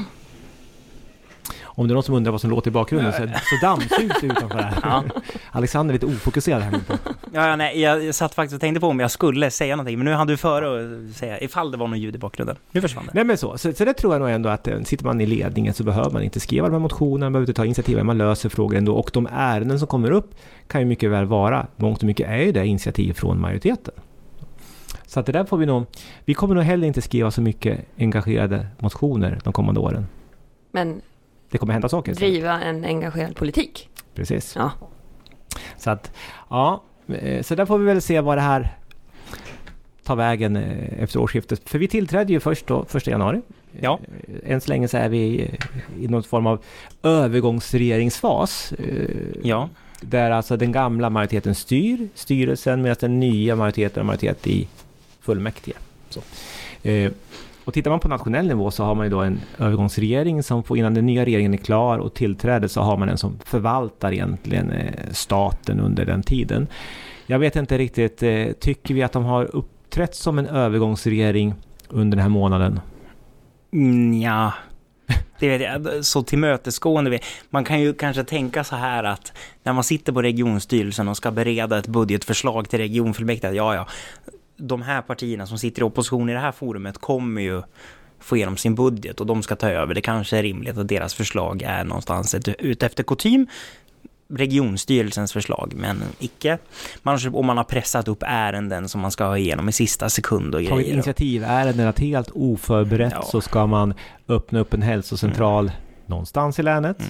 Om 1.78 1.88
det 1.88 1.92
är 1.92 1.94
någon 1.94 2.02
som 2.02 2.14
undrar 2.14 2.32
vad 2.32 2.40
som 2.40 2.50
låter 2.50 2.70
i 2.70 2.72
bakgrunden 2.72 3.12
så, 3.12 3.18
så 3.18 3.66
dammsugs 3.66 4.20
det 4.20 4.26
utanför 4.26 4.58
här. 4.58 4.78
Ja. 4.82 5.04
Alexander 5.50 5.94
är 5.94 5.98
lite 5.98 6.06
ofokuserad 6.06 6.62
här 6.62 6.70
nu. 6.70 6.80
Ja, 7.32 7.48
ja, 7.48 7.56
nej, 7.56 7.80
jag, 7.80 8.14
satt 8.14 8.34
faktiskt 8.34 8.54
och 8.54 8.60
tänkte 8.60 8.80
på 8.80 8.86
om 8.86 9.00
jag 9.00 9.10
skulle 9.10 9.50
säga 9.50 9.76
någonting, 9.76 9.98
men 9.98 10.04
nu 10.04 10.12
hann 10.12 10.26
du 10.26 10.36
före 10.36 11.06
att 11.06 11.16
säga 11.16 11.40
ifall 11.40 11.70
det 11.70 11.76
var 11.76 11.88
någon 11.88 12.00
ljud 12.00 12.14
i 12.14 12.18
bakgrunden. 12.18 12.56
Nu 12.70 12.80
försvann 12.80 13.06
det. 13.06 13.10
Nej 13.14 13.24
men 13.24 13.38
så, 13.38 13.58
så, 13.58 13.72
så 13.72 13.84
det 13.84 13.94
tror 13.94 14.14
jag 14.14 14.20
nog 14.20 14.30
ändå 14.30 14.48
att 14.48 14.68
eh, 14.68 14.80
sitter 14.82 15.04
man 15.04 15.20
i 15.20 15.26
ledningen 15.26 15.74
så 15.74 15.84
behöver 15.84 16.10
man 16.10 16.22
inte 16.22 16.40
skriva 16.40 16.66
de 16.66 16.72
här 16.72 16.80
motionerna, 16.80 17.26
man 17.26 17.32
behöver 17.32 17.48
inte 17.48 17.56
ta 17.56 17.64
initiativ, 17.64 18.04
man 18.04 18.18
löser 18.18 18.48
frågor 18.48 18.76
ändå. 18.76 18.94
Och 18.94 19.10
de 19.12 19.28
ärenden 19.32 19.78
som 19.78 19.88
kommer 19.88 20.10
upp 20.10 20.34
kan 20.66 20.80
ju 20.80 20.86
mycket 20.86 21.10
väl 21.10 21.24
vara, 21.24 21.66
mångt 21.76 21.98
och 21.98 22.04
mycket 22.04 22.28
är 22.28 22.36
ju 22.36 22.52
det 22.52 22.66
initiativ 22.66 23.12
från 23.12 23.40
majoriteten. 23.40 23.94
Så 25.06 25.20
att 25.20 25.26
det 25.26 25.32
där 25.32 25.44
får 25.44 25.56
vi 25.56 25.66
nog, 25.66 25.86
vi 26.24 26.34
kommer 26.34 26.54
nog 26.54 26.64
heller 26.64 26.86
inte 26.86 27.02
skriva 27.02 27.30
så 27.30 27.42
mycket 27.42 27.80
engagerade 27.98 28.66
motioner 28.78 29.38
de 29.44 29.52
kommande 29.52 29.80
åren. 29.80 30.06
Men 30.72 31.00
Det 31.50 31.58
kommer 31.58 31.72
hända 31.72 31.88
saker. 31.88 32.14
driva 32.14 32.60
en 32.60 32.84
engagerad 32.84 33.36
politik. 33.36 33.88
Precis. 34.14 34.52
Ja. 34.56 34.70
Så 35.78 35.90
att, 35.90 36.12
ja, 36.50 36.82
eh, 37.08 37.42
så 37.42 37.54
där 37.54 37.66
får 37.66 37.78
vi 37.78 37.84
väl 37.84 38.02
se 38.02 38.20
vad 38.20 38.38
det 38.38 38.42
här 38.42 38.76
tar 40.04 40.16
vägen 40.16 40.56
eh, 40.56 41.02
efter 41.02 41.20
årsskiftet. 41.20 41.68
För 41.68 41.78
vi 41.78 41.88
tillträdde 41.88 42.32
ju 42.32 42.40
först 42.40 42.66
då, 42.66 42.84
första 42.84 43.10
januari. 43.10 43.40
Ja. 43.80 44.00
Eh, 44.44 44.52
Än 44.52 44.60
så 44.60 44.68
länge 44.68 44.88
så 44.88 44.96
är 44.96 45.08
vi 45.08 45.50
i 46.00 46.08
någon 46.08 46.22
form 46.22 46.46
av 46.46 46.64
övergångsregeringsfas. 47.02 48.72
Ja. 49.42 49.68
Där 50.00 50.30
alltså 50.30 50.56
den 50.56 50.72
gamla 50.72 51.10
majoriteten 51.10 51.54
styr 51.54 52.08
styrelsen 52.14 52.82
medan 52.82 52.96
den 53.00 53.20
nya 53.20 53.56
majoriteten 53.56 54.00
har 54.00 54.06
majoritet 54.06 54.46
i 54.46 54.68
fullmäktige. 55.20 55.76
Så. 56.08 56.20
Och 57.66 57.74
tittar 57.74 57.90
man 57.90 58.00
på 58.00 58.08
nationell 58.08 58.46
nivå 58.48 58.70
så 58.70 58.84
har 58.84 58.94
man 58.94 59.06
ju 59.06 59.10
då 59.10 59.20
en 59.20 59.40
övergångsregering 59.58 60.42
som 60.42 60.62
får, 60.62 60.78
innan 60.78 60.94
den 60.94 61.06
nya 61.06 61.24
regeringen 61.24 61.54
är 61.54 61.58
klar 61.58 61.98
och 61.98 62.14
tillträder 62.14 62.68
så 62.68 62.80
har 62.80 62.96
man 62.96 63.08
en 63.08 63.18
som 63.18 63.38
förvaltar 63.44 64.12
egentligen 64.12 64.70
eh, 64.70 64.92
staten 65.10 65.80
under 65.80 66.04
den 66.04 66.22
tiden. 66.22 66.66
Jag 67.26 67.38
vet 67.38 67.56
inte 67.56 67.78
riktigt, 67.78 68.22
eh, 68.22 68.46
tycker 68.60 68.94
vi 68.94 69.02
att 69.02 69.12
de 69.12 69.24
har 69.24 69.56
uppträtt 69.56 70.14
som 70.14 70.38
en 70.38 70.46
övergångsregering 70.46 71.54
under 71.88 72.16
den 72.16 72.22
här 72.22 72.30
månaden? 72.30 72.80
Mm, 73.72 74.20
ja. 74.20 74.52
Det 75.38 75.48
vet 75.48 75.62
jag, 75.62 76.04
så 76.04 76.22
tillmötesgående. 76.22 77.10
vi- 77.10 77.20
Man 77.50 77.64
kan 77.64 77.80
ju 77.80 77.94
kanske 77.94 78.24
tänka 78.24 78.64
så 78.64 78.76
här 78.76 79.04
att 79.04 79.32
när 79.62 79.72
man 79.72 79.84
sitter 79.84 80.12
på 80.12 80.22
regionstyrelsen 80.22 81.08
och 81.08 81.16
ska 81.16 81.30
bereda 81.30 81.78
ett 81.78 81.86
budgetförslag 81.86 82.68
till 82.68 82.78
regionfullmäktige, 82.78 83.52
ja 83.52 83.74
ja, 83.74 83.86
de 84.56 84.82
här 84.82 85.02
partierna 85.02 85.46
som 85.46 85.58
sitter 85.58 85.80
i 85.80 85.84
opposition 85.84 86.30
i 86.30 86.32
det 86.32 86.38
här 86.38 86.52
forumet 86.52 86.98
kommer 86.98 87.42
ju 87.42 87.62
få 88.18 88.36
igenom 88.36 88.56
sin 88.56 88.74
budget 88.74 89.20
och 89.20 89.26
de 89.26 89.42
ska 89.42 89.56
ta 89.56 89.70
över. 89.70 89.94
Det 89.94 90.00
kanske 90.00 90.38
är 90.38 90.42
rimligt 90.42 90.78
att 90.78 90.88
deras 90.88 91.14
förslag 91.14 91.62
är 91.62 91.84
någonstans 91.84 92.34
ett, 92.34 92.48
ut 92.48 92.82
efter 92.82 93.02
kutym 93.02 93.46
regionstyrelsens 94.28 95.32
förslag, 95.32 95.72
men 95.76 96.02
icke. 96.18 96.58
Man, 97.02 97.18
om 97.32 97.46
man 97.46 97.56
har 97.56 97.64
pressat 97.64 98.08
upp 98.08 98.22
ärenden 98.26 98.88
som 98.88 99.00
man 99.00 99.10
ska 99.10 99.24
ha 99.24 99.38
igenom 99.38 99.68
i 99.68 99.72
sista 99.72 100.08
sekund 100.08 100.54
och 100.54 100.60
Tagit 100.60 100.70
grejer. 100.70 100.92
initiativärenden 100.92 101.88
att 101.88 101.98
helt 101.98 102.30
oförberett 102.34 103.12
Ja. 103.16 103.22
så 103.22 103.40
ska 103.40 103.66
man 103.66 103.94
öppna 104.28 104.58
upp 104.60 104.74
en 104.74 104.82
hälsocentral 104.82 105.70
någonstans 106.08 106.58
i 106.58 106.62
länet. 106.62 107.02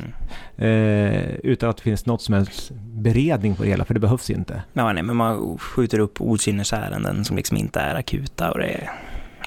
Mm. 0.56 1.14
Eh, 1.16 1.34
utan 1.42 1.70
att 1.70 1.76
det 1.76 1.82
finns 1.82 2.06
något 2.06 2.22
som 2.22 2.34
helst 2.34 2.70
beredning 2.80 3.54
på 3.54 3.62
det 3.62 3.68
hela, 3.68 3.84
för 3.84 3.94
det 3.94 4.00
behövs 4.00 4.30
inte. 4.30 4.62
Ja, 4.72 4.92
nej, 4.92 5.02
men 5.02 5.16
man 5.16 5.58
skjuter 5.58 5.98
upp 5.98 6.20
okynnesärenden 6.20 7.24
som 7.24 7.36
liksom 7.36 7.56
inte 7.56 7.80
är 7.80 7.94
akuta 7.94 8.52
och 8.52 8.58
det 8.58 8.66
är... 8.66 8.90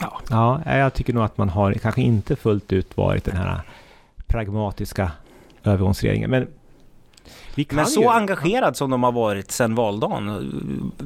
Ja, 0.02 0.20
Ja, 0.30 0.78
jag 0.78 0.94
tycker 0.94 1.14
nog 1.14 1.24
att 1.24 1.38
man 1.38 1.50
har 1.50 1.74
kanske 1.74 2.02
inte 2.02 2.36
fullt 2.36 2.74
ut 2.74 2.98
varit 2.98 3.24
den 3.24 3.38
här 3.38 3.62
pragmatiska 4.28 5.12
övergångsregeringen. 5.64 6.30
Men 6.30 6.48
men 7.70 7.86
så 7.86 8.02
ju, 8.02 8.08
engagerad 8.08 8.78
som 8.78 8.90
de 8.90 9.04
har 9.04 9.12
varit 9.12 9.52
sedan 9.52 9.76
valdagen 9.76 10.28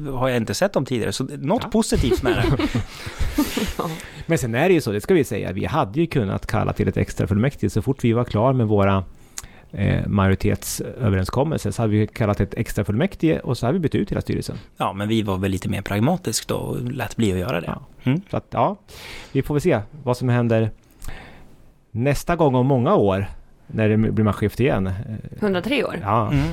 eh, 0.06 0.14
har 0.14 0.28
jag 0.28 0.36
inte 0.36 0.54
sett 0.54 0.72
dem 0.72 0.84
tidigare, 0.84 1.12
så 1.12 1.24
något 1.24 1.62
Ja. 1.64 1.70
positivt 1.70 2.22
med 2.22 2.36
det. 2.36 2.68
Men 4.26 4.38
sen 4.38 4.54
är 4.54 4.68
det 4.68 4.74
ju 4.74 4.80
så, 4.80 4.92
det 4.92 5.00
ska 5.00 5.14
vi 5.14 5.24
säga, 5.24 5.52
vi 5.52 5.64
hade 5.64 6.00
ju 6.00 6.06
kunnat 6.06 6.46
kalla 6.46 6.72
till 6.72 6.88
ett 6.88 6.96
extra 6.96 7.26
fullmäktige 7.26 7.70
så 7.70 7.82
fort 7.82 8.04
vi 8.04 8.12
var 8.12 8.24
klar 8.24 8.52
med 8.52 8.66
våra 8.68 9.04
eh, 9.72 10.06
majoritetsöverenskommelser 10.06 11.70
så 11.70 11.82
hade 11.82 11.92
vi 11.92 12.06
kallat 12.06 12.40
ett 12.40 12.54
extra 12.54 12.84
fullmäktige 12.84 13.40
och 13.40 13.58
så 13.58 13.66
hade 13.66 13.78
vi 13.78 13.82
bytt 13.82 13.94
ut 13.94 14.10
hela 14.10 14.20
styrelsen. 14.20 14.56
Ja, 14.76 14.92
men 14.92 15.08
vi 15.08 15.22
var 15.22 15.36
väl 15.38 15.50
lite 15.50 15.68
mer 15.68 15.82
pragmatisk 15.82 16.48
då 16.48 16.54
och 16.56 16.82
lät 16.82 17.16
bli 17.16 17.32
att 17.32 17.38
göra 17.38 17.60
det. 17.60 17.66
Ja. 17.66 17.82
Mm. 18.02 18.20
Så 18.30 18.36
att 18.36 18.46
ja, 18.50 18.76
vi 19.32 19.42
får 19.42 19.54
väl 19.54 19.60
se 19.60 19.80
vad 20.02 20.16
som 20.16 20.28
händer 20.28 20.70
nästa 21.90 22.36
gång 22.36 22.54
om 22.54 22.66
många 22.66 22.94
år 22.94 23.26
när 23.66 23.88
det 23.88 23.96
blir 23.96 24.24
maktskifte 24.24 24.62
igen. 24.62 24.86
Eh, 24.86 24.92
103 25.40 25.84
år. 25.84 25.98
Ja, 26.02 26.30
Mm. 26.32 26.44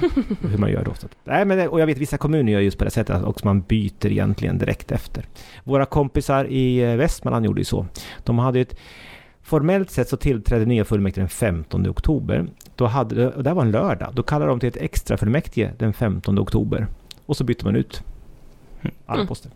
hur 0.51 0.57
man 0.57 0.71
gör 0.71 0.83
då. 0.83 0.93
Nej, 1.23 1.45
men 1.45 1.57
det, 1.57 1.67
och 1.67 1.79
jag 1.81 1.85
vet 1.87 1.97
vissa 1.97 2.17
kommuner 2.17 2.51
gör 2.53 2.59
just 2.59 2.77
på 2.77 2.83
det 2.83 2.91
sättet 2.91 3.15
att 3.15 3.23
också 3.23 3.45
man 3.45 3.61
byter 3.61 4.05
egentligen 4.05 4.57
direkt 4.57 4.91
efter. 4.91 5.25
Våra 5.63 5.85
kompisar 5.85 6.45
i 6.45 6.77
eh, 6.91 6.95
Västmanland 6.95 7.45
gjorde 7.45 7.61
ju 7.61 7.65
så. 7.65 7.85
De 8.23 8.39
hade 8.39 8.59
ett 8.59 8.75
Formellt 9.43 9.91
sett 9.91 10.09
så 10.09 10.17
tillträdde 10.17 10.65
nya 10.65 10.85
fullmäktige 10.85 11.21
den 11.21 11.29
15 11.29 11.89
oktober. 11.89 12.47
Då 12.75 12.85
hade, 12.85 13.27
och 13.29 13.43
det 13.43 13.49
här 13.49 13.55
var 13.55 13.63
en 13.63 13.71
lördag. 13.71 14.09
Då 14.13 14.23
kallade 14.23 14.51
de 14.51 14.59
till 14.59 14.69
ett 14.69 14.77
extra 14.77 15.17
fullmäktige 15.17 15.69
den 15.77 15.93
15 15.93 16.39
oktober. 16.39 16.87
Och 17.25 17.37
så 17.37 17.43
bytte 17.43 17.65
man 17.65 17.75
ut 17.75 18.03
alla 19.05 19.15
Mm. 19.19 19.27
poster. 19.27 19.51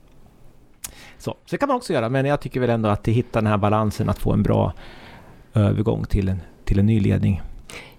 Så, 1.18 1.32
så 1.32 1.36
det 1.52 1.58
kan 1.58 1.68
man 1.68 1.78
också 1.78 1.94
göra, 1.94 2.10
men 2.10 2.26
jag 2.26 2.40
tycker 2.42 2.60
väl 2.60 2.70
ändå 2.70 2.90
att 2.90 3.08
hitta 3.08 3.40
den 3.42 3.48
här 3.48 3.58
balansen 3.58 4.10
att 4.10 4.20
få 4.20 4.34
en 4.34 4.44
bra 4.44 4.74
övergång 5.54 6.04
till 6.06 6.30
en, 6.30 6.42
till 6.66 6.80
en 6.80 6.86
ny 6.86 7.00
ledning. 7.00 7.42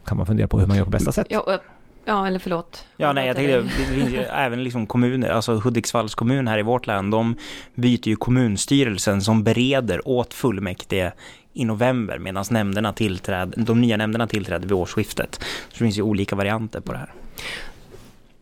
Kan 0.04 0.16
man 0.16 0.26
fundera 0.26 0.48
på 0.48 0.60
hur 0.60 0.66
man 0.66 0.76
gör 0.76 0.84
på 0.84 0.90
bästa 0.90 1.12
sätt. 1.12 1.26
Ja, 1.30 1.60
ja 2.04 2.26
eller 2.26 2.38
förlåt. 2.38 2.86
Ja, 2.96 3.12
nej, 3.12 3.26
jag 3.26 3.36
tänkte, 3.36 3.60
det 3.60 3.68
finns 3.68 4.12
ju 4.12 4.18
även 4.30 4.64
liksom 4.64 4.86
kommuner, 4.86 5.28
alltså 5.28 5.54
Hudiksvalls 5.54 6.14
kommun 6.14 6.48
här 6.48 6.58
i 6.58 6.62
vårt 6.62 6.86
län, 6.86 7.10
de 7.10 7.36
byter 7.74 8.08
ju 8.08 8.16
kommunstyrelsen 8.16 9.22
som 9.22 9.44
bereder 9.44 10.08
åt 10.08 10.34
fullmäktige 10.34 11.12
i 11.52 11.64
november 11.64 12.18
medan 12.18 12.44
nämnderna 12.50 12.92
tillträder, 12.92 13.62
de 13.62 13.80
nya 13.80 13.96
nämnderna 13.96 14.26
tillträder 14.26 14.68
vid 14.68 14.72
årsskiftet. 14.72 15.34
Så 15.34 15.70
det 15.70 15.78
finns 15.78 15.98
ju 15.98 16.02
olika 16.02 16.36
varianter 16.36 16.80
på 16.80 16.92
det 16.92 16.98
här. 16.98 17.12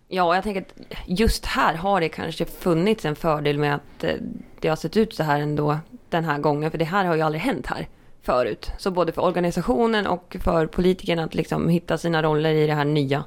Ja, 0.08 0.34
jag 0.34 0.44
tänker 0.44 0.60
att 0.60 0.74
just 1.06 1.46
här 1.46 1.74
har 1.74 2.00
det 2.00 2.08
kanske 2.08 2.44
funnits 2.44 3.04
en 3.04 3.16
fördel 3.16 3.58
med 3.58 3.74
att 3.74 4.04
eh, 4.04 4.14
det 4.60 4.68
har 4.68 4.76
sett 4.76 4.96
ut 4.96 5.14
så 5.14 5.22
här 5.22 5.40
ändå 5.40 5.78
den 6.08 6.24
här 6.24 6.38
gången. 6.38 6.70
För 6.70 6.78
det 6.78 6.84
här 6.84 7.04
har 7.04 7.14
ju 7.14 7.22
aldrig 7.22 7.42
hänt 7.42 7.66
här 7.66 7.86
förut. 8.24 8.70
Så 8.78 8.90
både 8.90 9.12
för 9.12 9.22
organisationen 9.22 10.06
och 10.06 10.36
för 10.40 10.66
politikerna 10.66 11.24
att 11.24 11.34
liksom 11.34 11.68
hitta 11.68 11.98
sina 11.98 12.22
roller 12.22 12.52
i 12.54 12.66
det 12.66 12.74
här 12.74 12.84
nya. 12.84 13.24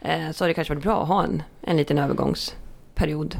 eh, 0.00 0.30
Så 0.32 0.44
har 0.44 0.48
det 0.48 0.54
kanske 0.54 0.74
varit 0.74 0.84
bra 0.84 1.02
att 1.02 1.08
ha 1.08 1.24
en, 1.24 1.42
en 1.60 1.76
liten 1.76 1.98
övergångsperiod. 1.98 3.36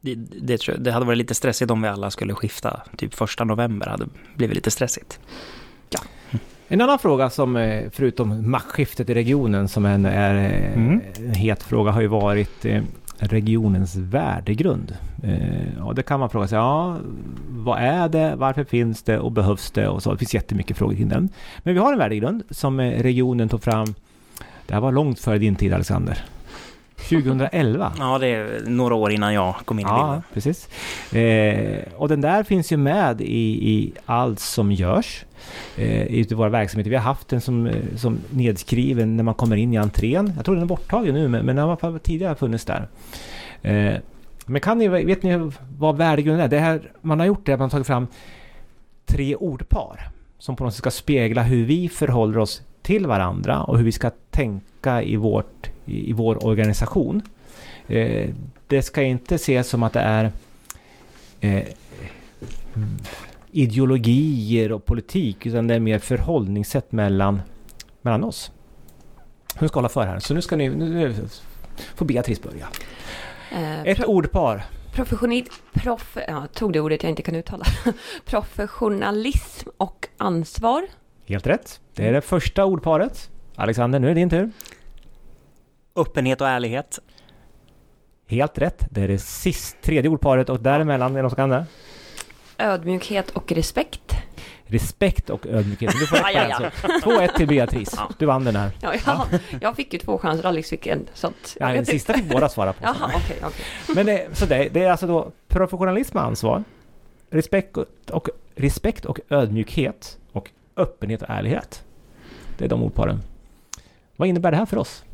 Det, 0.00 0.14
det, 0.14 0.58
tror 0.58 0.76
jag, 0.76 0.84
det 0.84 0.92
hade 0.92 1.06
varit 1.06 1.18
lite 1.18 1.34
stressigt 1.34 1.70
om 1.70 1.82
vi 1.82 1.88
alla 1.88 2.10
skulle 2.10 2.34
skifta, 2.34 2.82
typ 2.96 3.14
första 3.14 3.44
november 3.44 3.86
hade 3.86 4.06
blivit 4.36 4.54
lite 4.56 4.70
stressigt. 4.70 5.20
En 6.68 6.80
annan 6.80 6.98
fråga 6.98 7.30
som, 7.30 7.56
eh, 7.56 7.90
förutom 7.92 8.50
maktskiftet 8.50 9.10
i 9.10 9.14
regionen, 9.14 9.68
som 9.68 9.84
en, 9.86 10.06
är 10.06 10.34
eh, 10.34 10.72
Mm. 10.76 11.00
en 11.18 11.34
het 11.34 11.62
fråga, 11.62 11.90
har 11.90 12.00
ju 12.00 12.06
varit 12.06 12.64
regionens 13.18 13.96
värdegrund. 13.96 14.96
Eh, 15.22 15.86
och 15.86 15.94
det 15.94 16.02
kan 16.02 16.20
man 16.20 16.30
fråga 16.30 16.48
sig, 16.48 16.58
ja, 16.58 16.96
vad 17.48 17.78
är 17.78 18.08
det, 18.08 18.36
varför 18.36 18.64
finns 18.64 19.02
det 19.02 19.18
och 19.18 19.32
behövs 19.32 19.70
det 19.70 19.88
och 19.88 20.02
så. 20.02 20.12
Det 20.12 20.18
finns 20.18 20.34
jättemycket 20.34 20.76
frågor 20.76 20.94
kring 20.94 21.08
den. 21.08 21.28
Men 21.58 21.74
vi 21.74 21.80
har 21.80 21.92
en 21.92 21.98
värdegrund 21.98 22.42
som 22.50 22.80
eh, 22.80 23.02
regionen 23.02 23.48
tog 23.48 23.62
fram, 23.62 23.94
det 24.66 24.74
här 24.74 24.80
var 24.80 24.92
långt 24.92 25.20
före 25.20 25.38
din 25.38 25.56
tid 25.56 25.72
Alexander. 25.72 26.24
2011. 26.96 27.92
Ja, 27.98 28.18
det 28.18 28.26
är 28.26 28.62
några 28.66 28.94
år 28.94 29.12
innan 29.12 29.34
jag 29.34 29.54
kom 29.64 29.78
in 29.78 29.86
i 29.86 29.88
Ja, 29.90 30.04
bilden. 30.06 30.22
precis. 30.34 30.68
Eh, 31.14 31.78
och 31.96 32.08
den 32.08 32.20
där 32.20 32.42
finns 32.42 32.72
ju 32.72 32.76
med 32.76 33.20
i, 33.20 33.70
i 33.72 33.92
allt 34.06 34.40
som 34.40 34.72
görs 34.72 35.24
eh, 35.76 36.02
i 36.06 36.26
våra 36.34 36.48
verksamheter. 36.48 36.90
Vi 36.90 36.96
har 36.96 37.02
haft 37.02 37.28
den 37.28 37.40
som, 37.40 37.66
eh, 37.66 37.74
som 37.96 38.18
nedskriven 38.30 39.16
när 39.16 39.24
man 39.24 39.34
kommer 39.34 39.56
in 39.56 39.72
i 39.72 39.76
entrén. 39.76 40.32
Jag 40.36 40.44
tror 40.44 40.54
den 40.54 40.62
är 40.64 40.68
borttagen 40.68 41.14
nu, 41.14 41.28
men, 41.28 41.46
men 41.46 41.56
den 41.56 41.68
har 41.68 41.98
tidigare 41.98 42.34
funnits 42.34 42.64
där. 42.64 42.88
Eh, 43.62 43.94
men 44.46 44.60
kan 44.60 44.78
ni, 44.78 44.88
vet 44.88 45.22
ni 45.22 45.50
vad 45.78 45.96
värdegrunden 45.96 46.44
är? 46.44 46.48
Det 46.48 46.58
här, 46.58 46.80
man 47.00 47.20
har 47.20 47.26
gjort 47.26 47.46
det, 47.46 47.52
man 47.52 47.60
har 47.60 47.70
tagit 47.70 47.86
fram 47.86 48.06
tre 49.06 49.34
ordpar 49.36 50.00
som 50.38 50.56
på 50.56 50.64
något 50.64 50.72
sätt 50.72 50.78
ska 50.78 50.90
spegla 50.90 51.42
hur 51.42 51.64
vi 51.64 51.88
förhåller 51.88 52.38
oss 52.38 52.62
till 52.82 53.06
varandra 53.06 53.62
och 53.62 53.78
hur 53.78 53.84
vi 53.84 53.92
ska 53.92 54.10
tänka 54.30 55.02
i, 55.02 55.16
vårt, 55.16 55.70
i, 55.84 56.10
i 56.10 56.12
vår 56.12 56.46
organisation. 56.46 57.22
Eh, 57.88 58.30
det 58.66 58.82
ska 58.82 59.02
inte 59.02 59.34
ses 59.34 59.68
som 59.68 59.82
att 59.82 59.92
det 59.92 60.00
är 60.00 60.32
eh, 61.40 61.62
ideologier 63.50 64.72
och 64.72 64.84
politik 64.84 65.46
utan 65.46 65.66
det 65.66 65.74
är 65.74 65.80
mer 65.80 65.98
förhållningssätt 65.98 66.92
mellan, 66.92 67.42
mellan 68.02 68.24
oss. 68.24 68.50
Hon 69.58 69.68
ska 69.68 69.78
hålla 69.78 69.88
för 69.88 70.06
här, 70.06 70.18
så 70.18 70.34
nu 70.34 70.42
ska 70.42 70.56
ni... 70.56 70.68
Nu, 70.68 70.88
nu 70.88 71.14
får 71.94 72.06
Beatrice 72.06 72.42
börja. 72.42 72.66
Eh, 73.52 73.82
Ett 73.82 74.04
ordpar. 74.04 74.64
professionit, 74.94 75.50
prof, 75.72 76.16
ja, 76.28 76.46
tog 76.54 76.72
det 76.72 76.80
ordet 76.80 77.02
jag 77.02 77.10
inte 77.10 77.22
kan 77.22 77.34
uttala. 77.34 77.64
Professionalism 78.24 79.68
och 79.76 80.08
ansvar 80.16 80.86
Helt 81.26 81.46
rätt. 81.46 81.80
Det 81.94 82.08
är 82.08 82.12
det 82.12 82.20
första 82.20 82.64
ordparet. 82.64 83.30
Alexander, 83.56 83.98
nu 83.98 84.10
är 84.10 84.14
det 84.14 84.20
din 84.20 84.30
tur. 84.30 84.50
Öppenhet 85.96 86.40
och 86.40 86.48
ärlighet. 86.48 86.98
Helt 88.26 88.58
rätt. 88.58 88.86
Det 88.90 89.00
är 89.02 89.08
det 89.08 89.18
sist, 89.18 89.76
tredje 89.82 90.10
ordparet 90.10 90.48
och 90.48 90.60
däremellan 90.60 91.12
är 91.12 91.16
det 91.16 91.22
något 91.22 91.32
som 91.32 91.36
kan 91.36 91.50
det? 91.50 91.66
Ödmjukhet 92.58 93.30
och 93.30 93.52
respekt. 93.52 94.12
Respekt 94.66 95.30
och 95.30 95.46
ödmjukhet. 95.46 95.92
Du 96.00 96.06
får 96.06 96.16
ett 96.16 96.22
Ja, 96.34 96.46
ja, 96.48 96.70
poäng, 96.80 97.00
så 97.00 97.10
2-1 97.10 97.36
till 97.36 97.48
Beatrice. 97.48 97.94
Ja. 97.96 98.10
Du 98.18 98.26
vann 98.26 98.44
den 98.44 98.56
här. 98.56 98.70
Ja, 98.80 98.94
jag, 99.06 99.40
jag 99.60 99.76
fick 99.76 99.92
ju 99.92 99.98
två 99.98 100.18
chanser, 100.18 100.46
Alex 100.48 100.70
fick 100.70 100.86
en. 100.86 101.06
Så 101.14 101.26
att 101.26 101.56
Ja, 101.60 101.68
den 101.68 101.86
sista 101.86 102.12
fick 102.12 102.28
båda 102.28 102.48
svara 102.48 102.72
på. 102.72 102.84
Jaha, 102.84 103.10
okej, 103.14 103.36
okej. 103.42 103.64
Men 103.94 104.06
det, 104.06 104.28
så 104.32 104.46
det, 104.46 104.68
det 104.72 104.82
är 104.84 104.90
alltså 104.90 105.06
då 105.06 105.32
professionalism 105.48 106.16
och 106.16 106.24
ansvar, 106.24 106.64
respekt 107.30 107.76
och, 108.10 108.28
respekt 108.54 109.04
och 109.04 109.18
ödmjukhet 109.28 110.18
och 110.32 110.50
öppenhet 110.76 111.22
och 111.22 111.30
ärlighet. 111.30 111.84
Det 112.58 112.64
är 112.64 112.68
de 112.68 112.82
ordparen. 112.82 113.20
Vad 114.16 114.28
innebär 114.28 114.50
det 114.50 114.56
här 114.56 114.66
för 114.66 114.76
oss? 114.76 115.04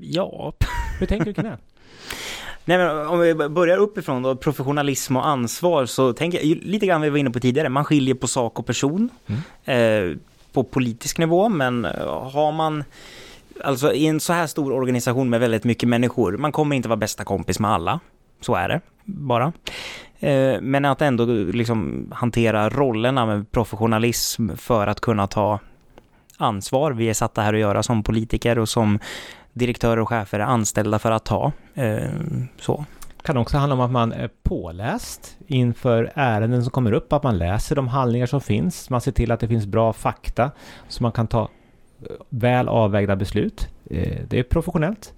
Ja, 0.00 0.52
Hur 1.00 1.06
tänker 1.06 1.24
du 1.24 1.34
kring 1.34 1.44
det? 1.44 1.58
Nej 2.64 2.78
men 2.78 3.06
om 3.06 3.20
vi 3.20 3.34
börjar 3.34 3.78
uppifrån 3.78 4.22
då, 4.22 4.36
professionalism 4.36 5.16
och 5.16 5.26
ansvar 5.26 5.86
så 5.86 6.12
tänker 6.12 6.38
jag 6.38 6.58
lite 6.62 6.86
grann 6.86 7.00
vi 7.00 7.10
var 7.10 7.18
inne 7.18 7.30
på 7.30 7.40
tidigare, 7.40 7.68
man 7.68 7.84
skiljer 7.84 8.14
på 8.14 8.26
sak 8.26 8.58
och 8.58 8.66
person 8.66 9.10
eh, 9.64 10.16
på 10.52 10.64
politisk 10.64 11.18
nivå 11.18 11.48
men 11.48 11.84
eh, 11.84 12.30
har 12.30 12.52
man 12.52 12.84
Alltså 13.64 13.92
i 13.92 14.06
en 14.06 14.20
så 14.20 14.32
här 14.32 14.46
stor 14.46 14.72
organisation 14.72 15.30
med 15.30 15.40
väldigt 15.40 15.64
mycket 15.64 15.88
människor, 15.88 16.36
man 16.36 16.52
kommer 16.52 16.76
inte 16.76 16.88
vara 16.88 16.96
bästa 16.96 17.24
kompis 17.24 17.60
med 17.60 17.70
alla. 17.70 18.00
Så 18.40 18.54
är 18.54 18.68
det 18.68 18.80
bara. 19.04 19.52
Eh, 20.18 20.60
men 20.60 20.84
att 20.84 21.02
ändå 21.02 21.24
liksom 21.24 22.08
hantera 22.14 22.68
rollerna 22.70 23.26
med 23.26 23.50
professionalism 23.50 24.48
för 24.56 24.86
att 24.86 25.00
kunna 25.00 25.26
ta 25.26 25.60
ansvar. 26.36 26.92
Vi 26.92 27.08
är 27.08 27.14
satta 27.14 27.42
här 27.42 27.54
att 27.54 27.60
göra 27.60 27.82
som 27.82 28.02
politiker 28.02 28.58
och 28.58 28.68
som 28.68 28.98
direktörer 29.56 29.98
och 29.98 30.08
chefer 30.08 30.40
är 30.40 30.44
anställda 30.44 30.98
för 30.98 31.10
att 31.10 31.24
ta. 31.24 31.52
Eh, 31.74 32.10
så. 32.60 32.84
kan 33.22 33.36
också 33.36 33.58
handla 33.58 33.74
om 33.74 33.80
att 33.80 33.90
man 33.90 34.12
är 34.12 34.30
påläst 34.42 35.36
inför 35.46 36.12
ärenden 36.14 36.62
som 36.62 36.70
kommer 36.70 36.92
upp, 36.92 37.12
att 37.12 37.22
man 37.22 37.38
läser 37.38 37.76
de 37.76 37.88
handlingar 37.88 38.26
som 38.26 38.40
finns, 38.40 38.90
man 38.90 39.00
ser 39.00 39.12
till 39.12 39.32
att 39.32 39.40
det 39.40 39.48
finns 39.48 39.66
bra 39.66 39.92
fakta 39.92 40.50
så 40.88 41.02
man 41.02 41.12
kan 41.12 41.26
ta 41.26 41.42
eh, 41.42 42.16
väl 42.28 42.68
avvägda 42.68 43.16
beslut. 43.16 43.68
Eh, 43.90 44.18
Det 44.28 44.38
är 44.38 44.42
professionellt. 44.42 45.14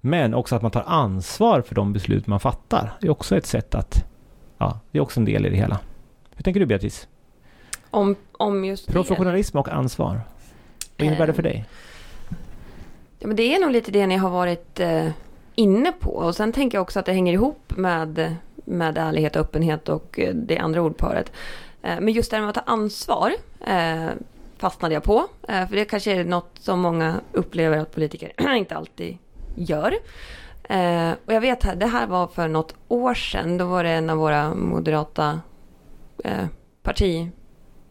Men 0.00 0.34
också 0.34 0.56
att 0.56 0.62
man 0.62 0.70
tar 0.70 0.84
ansvar 0.86 1.60
för 1.62 1.74
de 1.74 1.92
beslut 1.92 2.26
man 2.26 2.40
fattar. 2.40 2.92
Det 3.00 3.06
är 3.06 3.10
också 3.10 3.36
ett 3.36 3.46
sätt 3.46 3.74
att, 3.74 4.04
ja, 4.58 4.80
det 4.90 4.98
är 4.98 5.02
också 5.02 5.20
en 5.20 5.24
del 5.24 5.46
i 5.46 5.50
det 5.50 5.56
hela. 5.56 5.78
Hur 6.36 6.42
tänker 6.42 6.60
du 6.60 6.66
Beatrice? 6.66 7.08
Om, 7.90 8.16
om 8.32 8.64
just 8.64 8.86
det. 8.86 8.92
Professionalism 8.92 9.58
och 9.58 9.68
ansvar. 9.68 10.20
Vad 10.98 11.06
innebär 11.06 11.26
det 11.26 11.32
för 11.32 11.42
dig? 11.42 11.64
Ja, 13.22 13.26
men 13.26 13.36
det 13.36 13.54
är 13.54 13.60
nog 13.60 13.70
lite 13.70 13.90
det 13.90 14.06
ni 14.06 14.16
har 14.16 14.30
varit 14.30 14.80
eh, 14.80 15.08
inne 15.54 15.92
på. 15.92 16.10
Och 16.10 16.36
sen 16.36 16.52
tänker 16.52 16.78
jag 16.78 16.82
också 16.82 16.98
att 16.98 17.06
det 17.06 17.12
hänger 17.12 17.32
ihop 17.32 17.72
med, 17.76 18.36
med 18.54 18.98
ärlighet 18.98 19.36
och 19.36 19.42
öppenhet 19.42 19.88
och 19.88 20.20
eh, 20.20 20.34
det 20.34 20.58
andra 20.58 20.82
ordparet. 20.82 21.32
Eh, 21.82 22.00
men 22.00 22.14
just 22.14 22.30
det 22.30 22.36
här 22.36 22.42
med 22.42 22.48
att 22.48 22.66
ta 22.66 22.72
ansvar 22.72 23.32
eh, 23.66 24.08
fastnade 24.58 24.94
jag 24.94 25.02
på. 25.02 25.26
Eh, 25.48 25.68
för 25.68 25.76
det 25.76 25.84
kanske 25.84 26.12
är 26.12 26.24
något 26.24 26.50
som 26.60 26.80
många 26.80 27.20
upplever 27.32 27.78
att 27.78 27.94
politiker 27.94 28.32
inte 28.56 28.76
alltid 28.76 29.18
gör. 29.54 29.94
Eh, 30.62 31.10
och 31.26 31.32
jag 31.32 31.40
vet, 31.40 31.80
det 31.80 31.86
här 31.86 32.06
var 32.06 32.26
för 32.26 32.48
något 32.48 32.74
år 32.88 33.14
sedan. 33.14 33.58
Då 33.58 33.64
var 33.64 33.84
det 33.84 33.90
en 33.90 34.10
av 34.10 34.18
våra 34.18 34.54
moderata 34.54 35.40
eh, 36.24 36.46
parti, 36.82 37.30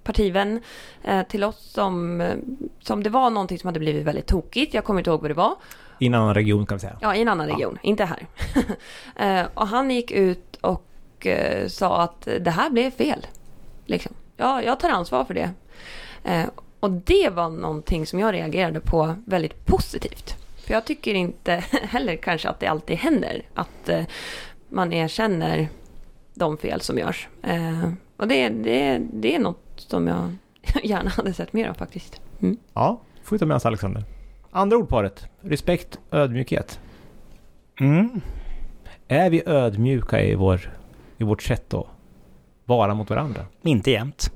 partivän 0.10 0.62
eh, 1.04 1.24
till 1.28 1.44
oss 1.44 1.72
som, 1.74 2.22
eh, 2.22 2.36
som 2.80 3.04
det 3.04 3.10
var 3.10 3.30
någonting 3.30 3.60
som 3.60 3.68
hade 3.68 3.80
blivit 3.80 4.06
väldigt 4.06 4.28
tokigt. 4.28 4.74
Jag 4.74 4.84
kommer 4.84 5.00
inte 5.00 5.10
ihåg 5.10 5.22
vad 5.22 5.30
det 5.30 5.34
var. 5.36 5.56
I 6.00 6.06
en 6.06 6.14
annan 6.14 6.34
region 6.34 6.66
kan 6.66 6.78
vi 6.78 6.82
säga. 6.82 6.98
Ja, 7.02 7.16
i 7.16 7.22
en 7.22 7.28
annan 7.28 7.48
Ja. 7.50 7.56
region, 7.56 7.78
inte 7.82 8.06
här. 8.06 8.28
eh, 9.42 9.48
och 9.54 9.68
han 9.68 9.92
gick 9.92 10.12
ut 10.12 10.56
och 10.62 11.28
eh, 11.28 11.68
sa 11.68 12.02
att 12.02 12.28
det 12.42 12.52
här 12.52 12.70
blev 12.70 12.92
fel. 12.92 13.28
Liksom. 13.86 14.14
Ja, 14.38 14.62
jag 14.64 14.80
tar 14.80 14.90
ansvar 14.90 15.26
för 15.26 15.34
det. 15.34 15.50
Eh, 16.24 16.46
och 16.80 16.92
det 16.92 17.30
var 17.30 17.50
någonting 17.50 18.06
som 18.06 18.20
jag 18.20 18.34
reagerade 18.34 18.80
på 18.80 19.16
väldigt 19.26 19.66
positivt. 19.66 20.36
För 20.66 20.74
jag 20.74 20.86
tycker 20.86 21.14
inte 21.14 21.54
heller 21.84 22.16
kanske 22.16 22.50
att 22.50 22.60
det 22.60 22.68
alltid 22.68 22.98
händer 22.98 23.42
att 23.54 23.90
eh, 23.90 24.04
man 24.70 24.94
erkänner 24.94 25.68
de 26.34 26.58
fel 26.58 26.82
som 26.82 26.98
görs. 26.98 27.28
Eh, 27.44 27.90
och 28.18 28.28
det, 28.28 28.50
det, 28.50 29.02
det 29.14 29.36
är 29.36 29.40
något 29.40 29.69
som 29.90 30.08
jag 30.08 30.32
gärna 30.84 31.10
hade 31.10 31.34
sett 31.34 31.54
mer 31.54 31.70
av 31.70 31.74
faktiskt. 31.74 32.22
Mm. 32.42 32.58
Ja, 32.74 33.02
får 33.24 33.36
vi 33.36 33.40
ta 33.40 33.46
med 33.46 33.58
oss 33.58 33.66
Alexander. 33.66 34.04
Andra 34.52 34.78
ordparet. 34.78 35.26
Respekt, 35.42 36.00
ödmjukhet. 36.12 36.80
Mm. 37.80 38.22
Är 39.08 39.30
vi 39.30 39.44
ödmjuka 39.46 40.24
i, 40.24 40.36
vår, 40.36 40.74
i 41.18 41.24
vårt 41.24 41.42
sätt 41.44 41.74
att 41.74 41.86
vara 42.66 42.94
mot 42.94 43.10
varandra? 43.10 43.46
Inte 43.64 43.92
jämt. 43.92 44.32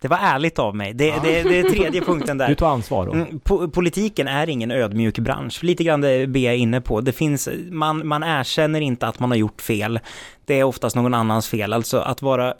Det 0.00 0.08
var 0.08 0.18
ärligt 0.22 0.58
av 0.58 0.76
mig. 0.76 0.92
Det, 0.94 1.06
Ja. 1.06 1.20
det, 1.22 1.42
det 1.42 1.58
är 1.60 1.70
tredje 1.70 2.00
punkten 2.06 2.38
där. 2.38 2.48
Du 2.48 2.54
tar 2.54 2.68
ansvar 2.68 3.06
då? 3.06 3.12
Mm, 3.12 3.26
po- 3.44 3.70
politiken 3.70 4.28
är 4.28 4.48
ingen 4.48 4.70
ödmjuk 4.70 5.18
bransch. 5.18 5.62
Lite 5.64 5.84
grann 5.84 6.00
det 6.00 6.26
B 6.26 6.46
är 6.46 6.52
inne 6.54 6.80
på. 6.80 7.00
Det 7.00 7.12
finns, 7.12 7.48
man, 7.70 8.06
man 8.06 8.22
erkänner 8.22 8.80
inte 8.80 9.06
att 9.06 9.20
man 9.20 9.30
har 9.30 9.36
gjort 9.36 9.60
fel. 9.60 10.00
Det 10.44 10.54
är 10.60 10.64
oftast 10.64 10.96
någon 10.96 11.14
annans 11.14 11.48
fel. 11.48 11.72
Alltså 11.72 11.98
att 11.98 12.22
vara 12.22 12.54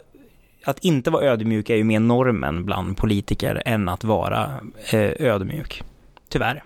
att 0.65 0.79
inte 0.79 1.11
vara 1.11 1.23
ödmjuk 1.25 1.69
är 1.69 1.75
ju 1.75 1.83
mer 1.83 1.99
normen 1.99 2.65
bland 2.65 2.97
politiker 2.97 3.61
än 3.65 3.89
att 3.89 4.03
vara 4.03 4.49
eh, 4.93 5.11
ödmjuk. 5.19 5.83
Tyvärr. 6.29 6.63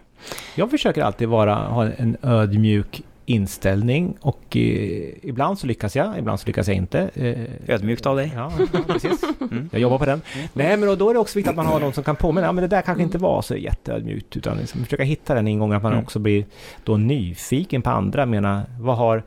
Jag 0.56 0.72
försöker 0.72 1.04
alltid 1.04 1.28
vara, 1.28 1.56
ha 1.56 1.86
en 1.98 2.18
ödmjuk 2.22 3.02
inställning 3.26 4.18
och 4.22 4.58
eh, 4.58 5.10
ibland 5.22 5.60
så 5.60 5.68
lyckas 5.68 5.96
jag, 5.96 6.20
ibland 6.20 6.40
så 6.40 6.48
lyckas 6.48 6.68
jag 6.68 6.78
inte. 6.78 7.10
Eh, 7.14 7.74
Ödmjukt 7.76 8.06
av 8.06 8.16
dig. 8.16 8.32
Ja, 8.36 8.52
ja, 8.74 8.80
precis. 8.88 9.24
Mm. 9.52 9.70
Jag 9.72 9.82
jobbar 9.82 9.98
på 9.98 10.06
den. 10.06 10.22
Nej, 10.54 10.78
men 10.78 10.90
då, 10.90 10.96
då 10.96 11.10
är 11.10 11.14
det 11.14 11.20
också 11.20 11.40
viktigt 11.40 11.50
att 11.50 11.56
man 11.56 11.66
har 11.66 11.80
någon 11.80 11.94
som 11.94 12.04
kan 12.04 12.16
påminna. 12.16 12.48
Ja, 12.48 12.52
men 12.52 12.62
det 12.62 12.68
där 12.68 12.82
kanske 12.82 13.04
inte 13.04 13.18
var 13.18 13.42
så 13.42 13.56
jätteödmjukt. 13.56 14.38
Utan 14.38 14.58
liksom 14.58 14.84
försöka 14.84 15.04
hitta 15.04 15.34
den 15.36 15.48
ingången. 15.48 15.78
Att 15.78 15.84
man 15.84 15.92
Mm. 15.92 16.04
också 16.04 16.20
blir 16.20 16.46
då 16.84 16.98
nyfiken 16.98 17.82
på 17.82 17.90
andra. 17.90 18.26
Menar, 18.26 18.62
vad 18.80 18.98
har 18.98 19.24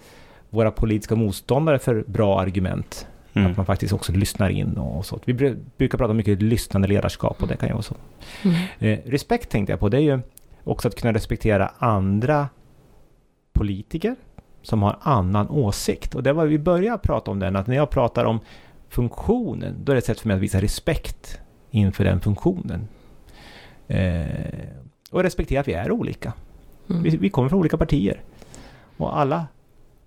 våra 0.50 0.70
politiska 0.70 1.14
motståndare 1.16 1.78
för 1.78 2.04
bra 2.06 2.40
argument? 2.40 3.06
Mm. 3.34 3.50
Att 3.50 3.56
man 3.56 3.66
faktiskt 3.66 3.92
också 3.92 4.12
lyssnar 4.12 4.48
in 4.48 4.76
och 4.76 5.06
så. 5.06 5.18
Vi 5.24 5.32
bru- 5.32 5.64
brukar 5.76 5.98
prata 5.98 6.14
mycket 6.14 6.42
lyssnande 6.42 6.88
ledarskap 6.88 7.42
och 7.42 7.48
det 7.48 7.56
kan 7.56 7.68
ju 7.68 7.72
vara 7.72 7.82
så. 7.82 7.94
Eh, 8.78 8.98
respekt 9.06 9.50
tänkte 9.50 9.72
jag 9.72 9.80
på. 9.80 9.88
Det 9.88 9.96
är 9.96 10.00
ju 10.00 10.20
också 10.64 10.88
att 10.88 10.94
kunna 10.94 11.12
respektera 11.12 11.72
andra 11.78 12.48
politiker 13.52 14.16
som 14.62 14.82
har 14.82 14.96
annan 15.00 15.48
åsikt. 15.48 16.14
Och 16.14 16.22
det 16.22 16.32
var 16.32 16.46
vi 16.46 16.58
började 16.58 16.98
prata 16.98 17.30
om 17.30 17.38
den, 17.38 17.56
att 17.56 17.66
när 17.66 17.76
jag 17.76 17.90
pratar 17.90 18.24
om 18.24 18.40
funktionen, 18.88 19.74
då 19.84 19.92
är 19.92 19.94
det 19.94 19.98
ett 19.98 20.04
sätt 20.04 20.20
för 20.20 20.28
mig 20.28 20.34
att 20.34 20.42
visa 20.42 20.60
respekt 20.60 21.40
inför 21.70 22.04
den 22.04 22.20
funktionen. 22.20 22.88
Eh, 23.88 24.24
och 25.10 25.22
respektera 25.22 25.60
att 25.60 25.68
vi 25.68 25.72
är 25.72 25.90
olika. 25.92 26.32
Mm. 26.90 27.02
Vi, 27.02 27.16
vi 27.16 27.30
kommer 27.30 27.48
från 27.48 27.58
olika 27.58 27.76
partier. 27.76 28.20
Och 28.96 29.18
alla 29.18 29.46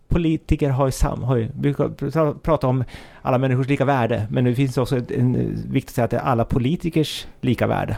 politiker 0.07 0.69
har 0.69 0.85
ju 0.85 0.91
sam, 0.91 1.23
Har 1.23 1.35
ju, 1.35 1.43
vi 1.43 1.73
brukar 1.73 2.33
prata 2.33 2.67
om 2.67 2.83
alla 3.21 3.37
människors 3.37 3.67
lika 3.67 3.85
värde, 3.85 4.27
men 4.31 4.43
det 4.43 4.55
finns 4.55 4.77
också 4.77 4.95
en, 4.95 5.03
viktig 5.03 5.71
viktigt 5.71 5.89
att 5.89 5.95
säga 5.95 6.05
att 6.05 6.11
det 6.11 6.17
är 6.17 6.21
alla 6.21 6.45
politikers 6.45 7.27
lika 7.41 7.67
värde. 7.67 7.97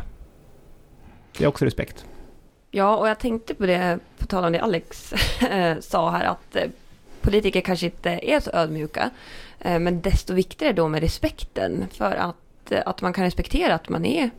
Det 1.37 1.43
är 1.43 1.47
också 1.47 1.65
respekt. 1.65 2.05
Ja, 2.71 2.97
och 2.97 3.07
jag 3.07 3.19
tänkte 3.19 3.55
på 3.55 3.65
det, 3.65 3.99
på 4.17 4.25
tal 4.25 4.45
om 4.45 4.51
det 4.51 4.59
Alex 4.59 5.13
eh, 5.41 5.79
sa 5.79 6.09
här, 6.11 6.25
att 6.25 6.55
eh, 6.55 6.69
politiker 7.21 7.61
kanske 7.61 7.85
inte 7.85 8.09
är 8.09 8.39
så 8.39 8.51
ödmjuka. 8.53 9.09
Eh, 9.59 9.79
men 9.79 10.01
desto 10.01 10.33
viktigare 10.33 10.73
då 10.73 10.87
med 10.87 11.01
respekten, 11.01 11.85
för 11.91 12.15
att, 12.15 12.71
att 12.85 13.01
man 13.01 13.13
kan 13.13 13.23
respektera 13.23 13.75
att 13.75 13.89
man 13.89 14.05
är 14.05 14.29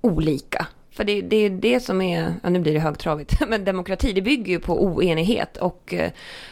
olika. 0.00 0.66
För 0.92 1.04
det, 1.04 1.20
det 1.20 1.36
är 1.36 1.50
det 1.50 1.80
som 1.80 2.00
är, 2.02 2.34
ja, 2.42 2.50
nu 2.50 2.60
blir 2.60 2.72
det 2.72 2.80
högtravigt, 2.80 3.40
men 3.48 3.64
demokrati 3.64 4.12
det 4.12 4.22
bygger 4.22 4.52
ju 4.52 4.60
på 4.60 4.84
oenighet 4.84 5.56
och 5.56 5.94
eh, 5.94 6.10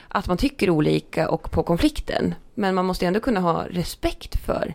att 0.08 0.26
man 0.26 0.36
tycker 0.36 0.70
olika 0.70 1.28
och 1.28 1.50
på 1.50 1.62
konflikten. 1.62 2.34
Men 2.54 2.74
man 2.74 2.86
måste 2.86 3.06
ändå 3.06 3.20
kunna 3.20 3.40
ha 3.40 3.64
respekt 3.70 4.44
för 4.46 4.74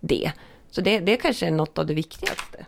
det. 0.00 0.32
Så 0.70 0.80
det, 0.80 1.00
det 1.00 1.16
kanske 1.16 1.46
är 1.46 1.50
något 1.50 1.78
av 1.78 1.86
det 1.86 1.94
viktigaste. 1.94 2.66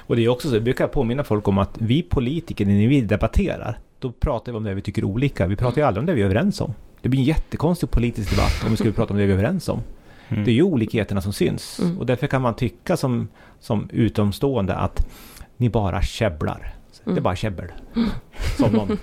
Och 0.00 0.16
det 0.16 0.24
är 0.24 0.28
också 0.28 0.48
så, 0.48 0.56
jag 0.56 0.62
brukar 0.62 0.86
påminna 0.88 1.24
folk 1.24 1.48
om 1.48 1.58
att 1.58 1.76
vi 1.78 2.02
politiker, 2.02 2.66
när 2.66 2.88
vi 2.88 3.00
debatterar, 3.00 3.78
då 3.98 4.12
pratar 4.12 4.52
vi 4.52 4.58
om 4.58 4.64
det 4.64 4.74
vi 4.74 4.82
tycker 4.82 5.04
olika. 5.04 5.46
Vi 5.46 5.56
pratar 5.56 5.80
ju 5.80 5.86
aldrig 5.86 6.02
om 6.02 6.06
det 6.06 6.14
vi 6.14 6.20
är 6.20 6.24
överens 6.24 6.60
om. 6.60 6.74
Det 7.00 7.08
blir 7.08 7.20
en 7.20 7.26
jättekonstig 7.26 7.90
politisk 7.90 8.30
debatt 8.30 8.64
om 8.64 8.70
vi 8.70 8.76
skulle 8.76 8.92
prata 8.92 9.12
om 9.12 9.18
det 9.18 9.26
vi 9.26 9.32
är 9.32 9.36
överens 9.36 9.68
om. 9.68 9.80
Mm. 10.28 10.44
Det 10.44 10.50
är 10.50 10.54
ju 10.54 10.62
olikheterna 10.62 11.20
som 11.20 11.32
syns. 11.32 11.78
Mm. 11.78 11.98
Och 11.98 12.06
därför 12.06 12.26
kan 12.26 12.42
man 12.42 12.54
tycka 12.56 12.96
som, 12.96 13.28
som 13.60 13.88
utomstående 13.92 14.74
att 14.74 15.06
ni 15.62 15.68
bara 15.70 16.02
käbblar. 16.02 16.74
Det 17.04 17.10
är 17.10 17.12
Mm. 17.12 17.22
bara 17.22 17.36
käbbel. 17.36 17.72
Som 18.56 18.72
någon. 18.72 18.98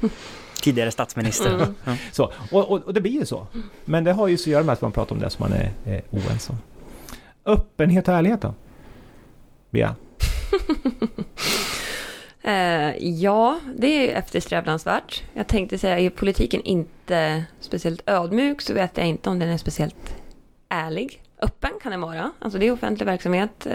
Tidigare 0.62 0.91
statsminister. 0.91 1.54
Mm. 1.54 1.98
Så, 2.12 2.32
och, 2.52 2.72
och, 2.72 2.84
och 2.84 2.93
det 2.93 3.02
blir 3.02 3.12
ju 3.12 3.26
så. 3.26 3.48
Men 3.86 4.04
det 4.04 4.13
har 4.13 4.28
ju 4.28 4.38
så 4.38 4.43
att 4.43 4.52
göra 4.52 4.63
med 4.63 4.74
att 4.74 4.82
man 4.82 4.91
pratar 4.91 5.15
om 5.15 5.22
det 5.22 5.30
som 5.30 5.43
man 5.50 5.60
är, 5.60 5.72
är 5.86 6.02
oense 6.10 6.52
om. 6.52 6.58
Öppenhet 7.45 8.08
och 8.08 8.13
ärlighet 8.13 8.41
då? 8.41 8.54
Bea? 9.69 9.95
Eh, 12.41 12.98
ja, 12.98 13.60
det 13.78 13.88
är 14.12 14.17
eftersträvansvärt. 14.19 15.24
Jag 15.34 15.48
tänkte 15.48 15.78
säga, 15.78 16.00
är 16.00 16.10
politiken 16.10 16.62
inte 16.62 17.43
speciellt 17.60 18.02
ödmjuk 18.06 18.62
så 18.62 18.74
vet 18.74 18.98
jag 18.98 19.08
inte 19.08 19.30
om 19.30 19.39
den 19.39 19.50
är 19.50 19.58
speciellt 19.58 20.15
ärlig. 20.69 21.22
Öppen 21.41 21.72
kan 21.84 21.91
den 21.91 22.02
vara, 22.02 22.32
alltså 22.39 22.60
det 22.60 22.67
är 22.67 22.72
offentlig 22.72 23.06
verksamhet. 23.06 23.67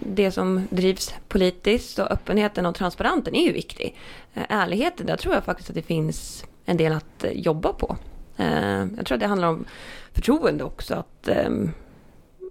Det 0.00 0.30
som 0.30 0.66
drivs 0.70 1.14
politiskt 1.28 1.98
och 1.98 2.10
öppenheten 2.10 2.66
och 2.66 2.74
transparensen 2.74 3.34
är 3.34 3.46
ju 3.46 3.52
viktig. 3.52 3.96
Eh, 4.34 4.42
ärligheten, 4.48 5.06
där 5.06 5.16
tror 5.16 5.34
jag 5.34 5.44
faktiskt 5.44 5.68
att 5.70 5.74
det 5.74 5.82
finns 5.82 6.44
en 6.64 6.76
del 6.76 6.92
att 6.92 7.24
eh, 7.24 7.32
jobba 7.32 7.72
på. 7.72 7.96
Eh, 8.36 8.86
jag 8.96 9.06
tror 9.06 9.16
att 9.16 9.20
det 9.20 9.26
handlar 9.26 9.48
om 9.48 9.64
förtroende 10.12 10.64
också, 10.64 10.94
att, 10.94 11.28
ehm, 11.28 11.70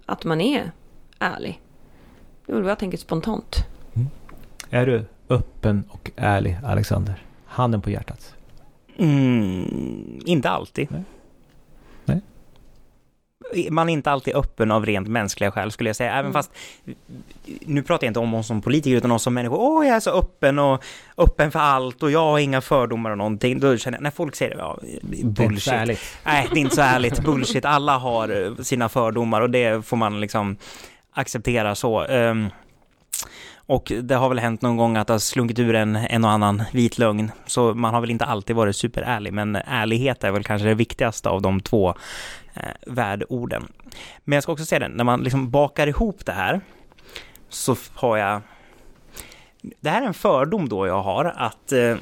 att 0.06 0.24
man 0.24 0.40
är 0.40 0.72
ärlig. 1.18 1.60
Det 2.46 2.52
är 2.52 2.60
vad 2.60 2.70
jag 2.70 2.78
tänker 2.78 2.98
spontant. 2.98 3.56
Är 4.70 4.86
du 4.86 5.04
öppen 5.28 5.84
och 5.88 6.10
ärlig, 6.16 6.58
Alexander? 6.64 7.26
Handen 7.44 7.80
på 7.80 7.90
hjärtat. 7.90 8.34
Mm, 8.96 10.20
inte 10.26 10.50
alltid. 10.50 10.88
Nej. 10.90 11.02
Man 13.70 13.88
är 13.88 13.92
inte 13.92 14.10
alltid 14.10 14.34
öppen 14.36 14.70
av 14.70 14.86
rent 14.86 15.08
mänskliga 15.08 15.50
skäl 15.50 15.70
skulle 15.72 15.88
jag 15.88 15.96
säga, 15.96 16.10
även 16.12 16.20
Mm. 16.20 16.32
fast 16.32 16.50
nu 17.60 17.82
pratar 17.82 18.06
jag 18.06 18.10
inte 18.10 18.20
om 18.20 18.34
oss 18.34 18.46
som 18.46 18.62
politiker 18.62 18.96
utan 18.96 19.10
oss 19.12 19.22
som 19.22 19.34
människor. 19.34 19.56
Åh, 19.60 19.86
jag 19.86 19.96
är 19.96 20.00
så 20.00 20.10
öppen 20.10 20.58
och 20.58 20.84
öppen 21.16 21.50
för 21.52 21.58
allt 21.58 22.02
och 22.02 22.10
jag 22.10 22.20
har 22.20 22.38
inga 22.38 22.60
fördomar 22.60 23.10
och 23.10 23.18
någonting. 23.18 23.60
Då 23.60 23.76
känner 23.76 23.98
jag, 23.98 24.02
när 24.02 24.10
folk 24.10 24.36
säger 24.36 24.50
det, 24.54 24.60
ja, 24.60 24.78
Det 25.02 25.24
bullshit. 25.24 25.72
ärligt. 25.72 26.00
Nej, 26.24 26.48
det 26.52 26.56
är 26.58 26.60
inte 26.60 26.74
så 26.76 26.82
ärligt. 26.82 27.18
Bullshit. 27.24 27.64
Alla 27.64 27.98
har 27.98 28.44
eh, 28.44 28.54
sina 28.62 28.88
fördomar 28.88 29.40
och 29.40 29.50
det 29.50 29.86
får 29.86 29.96
man 29.96 30.20
liksom 30.20 30.56
acceptera 31.14 31.74
så. 31.74 32.00
Ehm, 32.04 32.48
och 33.66 33.92
det 34.02 34.14
har 34.14 34.28
väl 34.28 34.38
hänt 34.38 34.62
någon 34.62 34.76
gång 34.76 34.96
att 34.96 35.06
det 35.06 35.14
har 35.14 35.18
slunkit 35.18 35.58
ur 35.58 35.74
en, 35.74 35.96
en 35.96 36.24
och 36.24 36.30
annan 36.30 36.62
vit 36.72 36.98
lögn. 36.98 37.30
Så 37.46 37.74
man 37.74 37.94
har 37.94 38.00
väl 38.00 38.10
inte 38.10 38.24
alltid 38.24 38.56
varit 38.56 38.76
superärlig, 38.76 39.32
men 39.32 39.56
ärlighet 39.56 40.24
är 40.24 40.30
väl 40.30 40.44
kanske 40.44 40.68
det 40.68 40.74
viktigaste 40.74 41.28
av 41.28 41.42
de 41.42 41.60
två 41.60 41.94
eh, 42.54 42.62
värdeorden. 42.86 43.68
Men 44.24 44.36
jag 44.36 44.42
ska 44.42 44.52
också 44.52 44.64
säga 44.64 44.78
det, 44.78 44.88
när 44.88 45.04
man 45.04 45.20
liksom 45.20 45.50
bakar 45.50 45.86
ihop 45.86 46.26
det 46.26 46.32
här 46.32 46.60
så 47.48 47.76
har 47.94 48.16
jag... 48.16 48.40
Det 49.80 49.90
här 49.90 50.02
är 50.02 50.06
en 50.06 50.14
fördom 50.14 50.68
då 50.68 50.86
jag 50.86 51.02
har, 51.02 51.24
att 51.24 51.72
eh, 51.72 51.96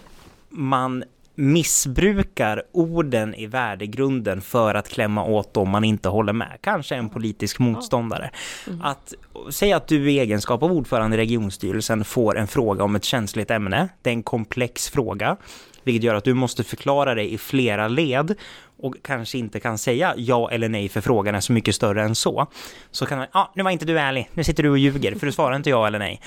man 0.49 1.05
missbrukar 1.35 2.63
orden 2.73 3.35
i 3.35 3.47
värdegrunden 3.47 4.41
för 4.41 4.75
att 4.75 4.89
klämma 4.89 5.25
åt 5.25 5.55
dem 5.55 5.69
man 5.69 5.85
inte 5.85 6.09
håller 6.09 6.33
med. 6.33 6.59
Kanske 6.61 6.95
en 6.95 7.09
politisk 7.09 7.59
motståndare. 7.59 8.31
Mm. 8.67 8.83
Att 8.83 9.15
säga 9.51 9.77
att 9.77 9.89
du 9.89 10.11
i 10.11 10.19
egenskap 10.19 10.63
av 10.63 10.73
ordförande 10.73 11.17
i 11.17 11.21
regionstyrelsen 11.21 12.05
får 12.05 12.39
en 12.39 12.47
fråga 12.47 12.85
om 12.85 12.97
ett 12.97 13.05
känsligt 13.05 13.51
ämne. 13.51 13.89
Det 14.03 14.11
är 14.11 14.15
en 14.15 14.23
komplex 14.23 14.89
fråga, 14.89 15.37
vilket 15.85 16.03
gör 16.03 16.15
att 16.15 16.25
du 16.25 16.35
måste 16.35 16.65
förklara 16.65 17.15
dig 17.15 17.35
i 17.35 17.39
flera 17.39 17.89
led 17.89 18.35
och 18.83 18.95
kanske 19.03 19.39
inte 19.39 19.61
kan 19.61 19.79
säga 19.79 20.15
ja 20.17 20.51
eller 20.51 20.69
nej 20.69 20.89
för 20.89 21.01
frågan 21.01 21.35
är 21.35 21.41
så 21.41 21.53
mycket 21.53 21.75
större 21.75 22.03
än 22.03 22.15
så. 22.15 22.47
Så 22.91 23.07
kan 23.07 23.19
man, 23.19 23.27
ja, 23.33 23.41
ah, 23.41 23.53
nu 23.55 23.63
var 23.63 23.71
inte 23.71 23.85
du 23.85 23.99
ärlig, 23.99 24.31
nu 24.35 24.45
sitter 24.45 24.63
du 24.63 24.71
och 24.71 24.79
ljuger 24.79 25.15
för 25.15 25.27
du 25.27 25.33
svarar 25.33 25.57
inte 25.57 25.71
ja 25.71 25.87
eller 25.87 25.99
nej. 25.99 26.21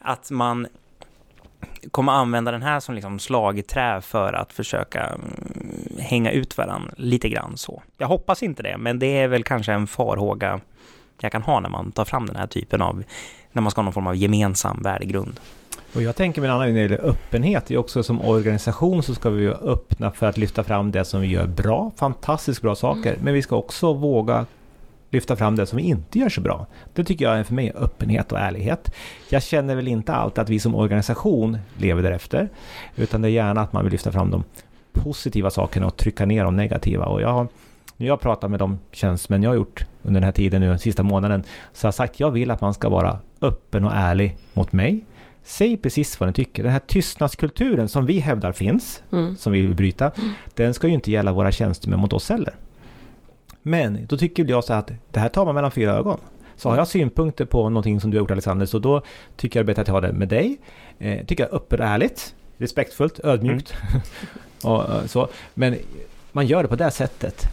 Att 0.00 0.30
man 0.30 0.66
kommer 1.90 2.12
använda 2.12 2.50
den 2.50 2.62
här 2.62 2.80
som 2.80 2.94
liksom 2.94 3.18
slagträ 3.18 4.00
för 4.00 4.32
att 4.32 4.52
försöka 4.52 5.06
mm, 5.06 5.98
hänga 5.98 6.30
ut 6.30 6.58
varandra 6.58 6.94
lite 6.96 7.28
grann 7.28 7.56
så. 7.56 7.82
Jag 7.98 8.08
hoppas 8.08 8.42
inte 8.42 8.62
det, 8.62 8.76
men 8.78 8.98
det 8.98 9.18
är 9.18 9.28
väl 9.28 9.44
kanske 9.44 9.72
en 9.72 9.86
farhåga 9.86 10.60
jag 11.20 11.32
kan 11.32 11.42
ha 11.42 11.60
när 11.60 11.68
man 11.68 11.92
tar 11.92 12.04
fram 12.04 12.26
den 12.26 12.36
här 12.36 12.46
typen 12.46 12.82
av, 12.82 13.04
när 13.52 13.62
man 13.62 13.70
ska 13.70 13.78
ha 13.78 13.84
någon 13.84 13.92
form 13.92 14.06
av 14.06 14.16
gemensam 14.16 14.82
värdegrund. 14.82 15.40
Och 15.94 16.02
jag 16.02 16.16
tänker 16.16 16.40
med 16.40 16.50
en 16.50 16.56
annan 16.56 16.74
gäller 16.74 17.04
öppenhet, 17.04 17.66
det 17.66 17.74
är 17.74 17.78
också 17.78 18.02
som 18.02 18.20
organisation 18.20 19.02
så 19.02 19.14
ska 19.14 19.30
vi 19.30 19.46
vara 19.46 19.56
öppna 19.56 20.10
för 20.10 20.26
att 20.26 20.38
lyfta 20.38 20.64
fram 20.64 20.90
det 20.90 21.04
som 21.04 21.20
vi 21.20 21.26
gör 21.26 21.46
bra, 21.46 21.92
fantastiskt 21.96 22.62
bra 22.62 22.74
saker, 22.74 23.16
men 23.22 23.34
vi 23.34 23.42
ska 23.42 23.56
också 23.56 23.92
våga 23.92 24.46
lyfta 25.10 25.36
fram 25.36 25.56
det 25.56 25.66
som 25.66 25.76
vi 25.76 25.82
inte 25.82 26.18
gör 26.18 26.28
så 26.28 26.40
bra. 26.40 26.66
Det 26.94 27.04
tycker 27.04 27.24
jag 27.24 27.38
är 27.38 27.44
för 27.44 27.54
mig 27.54 27.72
öppenhet 27.74 28.32
och 28.32 28.38
ärlighet. 28.38 28.94
Jag 29.28 29.42
känner 29.42 29.74
väl 29.76 29.88
inte 29.88 30.14
alltid 30.14 30.38
att 30.38 30.48
vi 30.48 30.60
som 30.60 30.74
organisation 30.74 31.58
lever 31.76 32.02
därefter, 32.02 32.48
utan 32.96 33.22
det 33.22 33.28
är 33.28 33.30
gärna 33.30 33.60
att 33.60 33.72
man 33.72 33.84
vill 33.84 33.92
lyfta 33.92 34.12
fram 34.12 34.30
de 34.30 34.44
positiva 34.92 35.50
sakerna 35.50 35.86
och 35.86 35.96
trycka 35.96 36.26
ner 36.26 36.44
de 36.44 36.56
negativa. 36.56 37.06
Och 37.06 37.22
jag 37.22 37.28
har, 37.32 37.48
när 37.96 38.06
jag 38.06 38.20
pratar 38.20 38.48
med 38.48 38.58
de 38.60 38.78
tjänstemän 38.92 39.42
jag 39.42 39.50
har 39.50 39.56
gjort 39.56 39.86
under 40.02 40.20
den 40.20 40.24
här 40.24 40.32
tiden, 40.32 40.60
nu 40.60 40.68
den 40.68 40.78
sista 40.78 41.02
månaden, 41.02 41.44
så 41.72 41.84
har 41.84 41.88
jag 41.88 41.94
sagt 41.94 42.20
jag 42.20 42.30
vill 42.30 42.50
att 42.50 42.60
man 42.60 42.74
ska 42.74 42.88
vara 42.88 43.18
öppen 43.40 43.84
och 43.84 43.92
ärlig 43.94 44.36
mot 44.54 44.72
mig. 44.72 45.04
Säg 45.42 45.76
precis 45.76 46.20
vad 46.20 46.28
ni 46.28 46.32
tycker. 46.32 46.62
Den 46.62 46.72
här 46.72 46.80
tystnadskulturen 46.86 47.88
som 47.88 48.06
vi 48.06 48.18
hävdar 48.18 48.52
finns, 48.52 49.02
Mm. 49.12 49.36
som 49.36 49.52
vi 49.52 49.60
vill 49.60 49.74
bryta, 49.74 50.10
den 50.54 50.74
ska 50.74 50.86
ju 50.88 50.94
inte 50.94 51.10
gälla 51.10 51.32
våra 51.32 51.52
tjänstemän 51.52 51.98
mot 52.00 52.12
oss 52.12 52.28
heller. 52.28 52.54
Men 53.68 54.06
då 54.06 54.16
tycker 54.16 54.44
jag 54.44 54.64
så 54.64 54.72
att 54.72 54.90
det 55.10 55.20
här 55.20 55.28
tar 55.28 55.44
man 55.44 55.54
mellan 55.54 55.70
fyra 55.70 55.92
ögon. 55.92 56.20
Så 56.56 56.68
har 56.68 56.76
jag 56.76 56.88
synpunkter 56.88 57.44
på 57.44 57.68
någonting 57.68 58.00
som 58.00 58.10
du 58.10 58.16
har 58.16 58.20
gjort 58.20 58.30
Alexander, 58.30 58.66
så 58.66 58.78
då 58.78 59.02
tycker 59.36 59.60
jag 59.60 59.66
det 59.66 59.72
är 59.72 59.74
bättre 59.74 59.82
att 59.82 59.88
jag 59.88 59.94
har 59.94 60.00
det 60.00 60.12
med 60.12 60.28
dig. 60.28 60.58
Eh, 60.98 61.26
tycker 61.26 61.44
jag 61.44 61.54
öppet 61.54 61.80
och 61.80 61.86
ärligt, 61.86 62.34
respektfullt, 62.56 63.20
ödmjukt. 63.24 63.74
och, 64.64 64.94
eh, 64.94 65.06
så. 65.06 65.28
Men 65.54 65.76
man 66.32 66.46
gör 66.46 66.62
det 66.62 66.68
på 66.68 66.76
det 66.76 66.90
sättet 66.90 67.44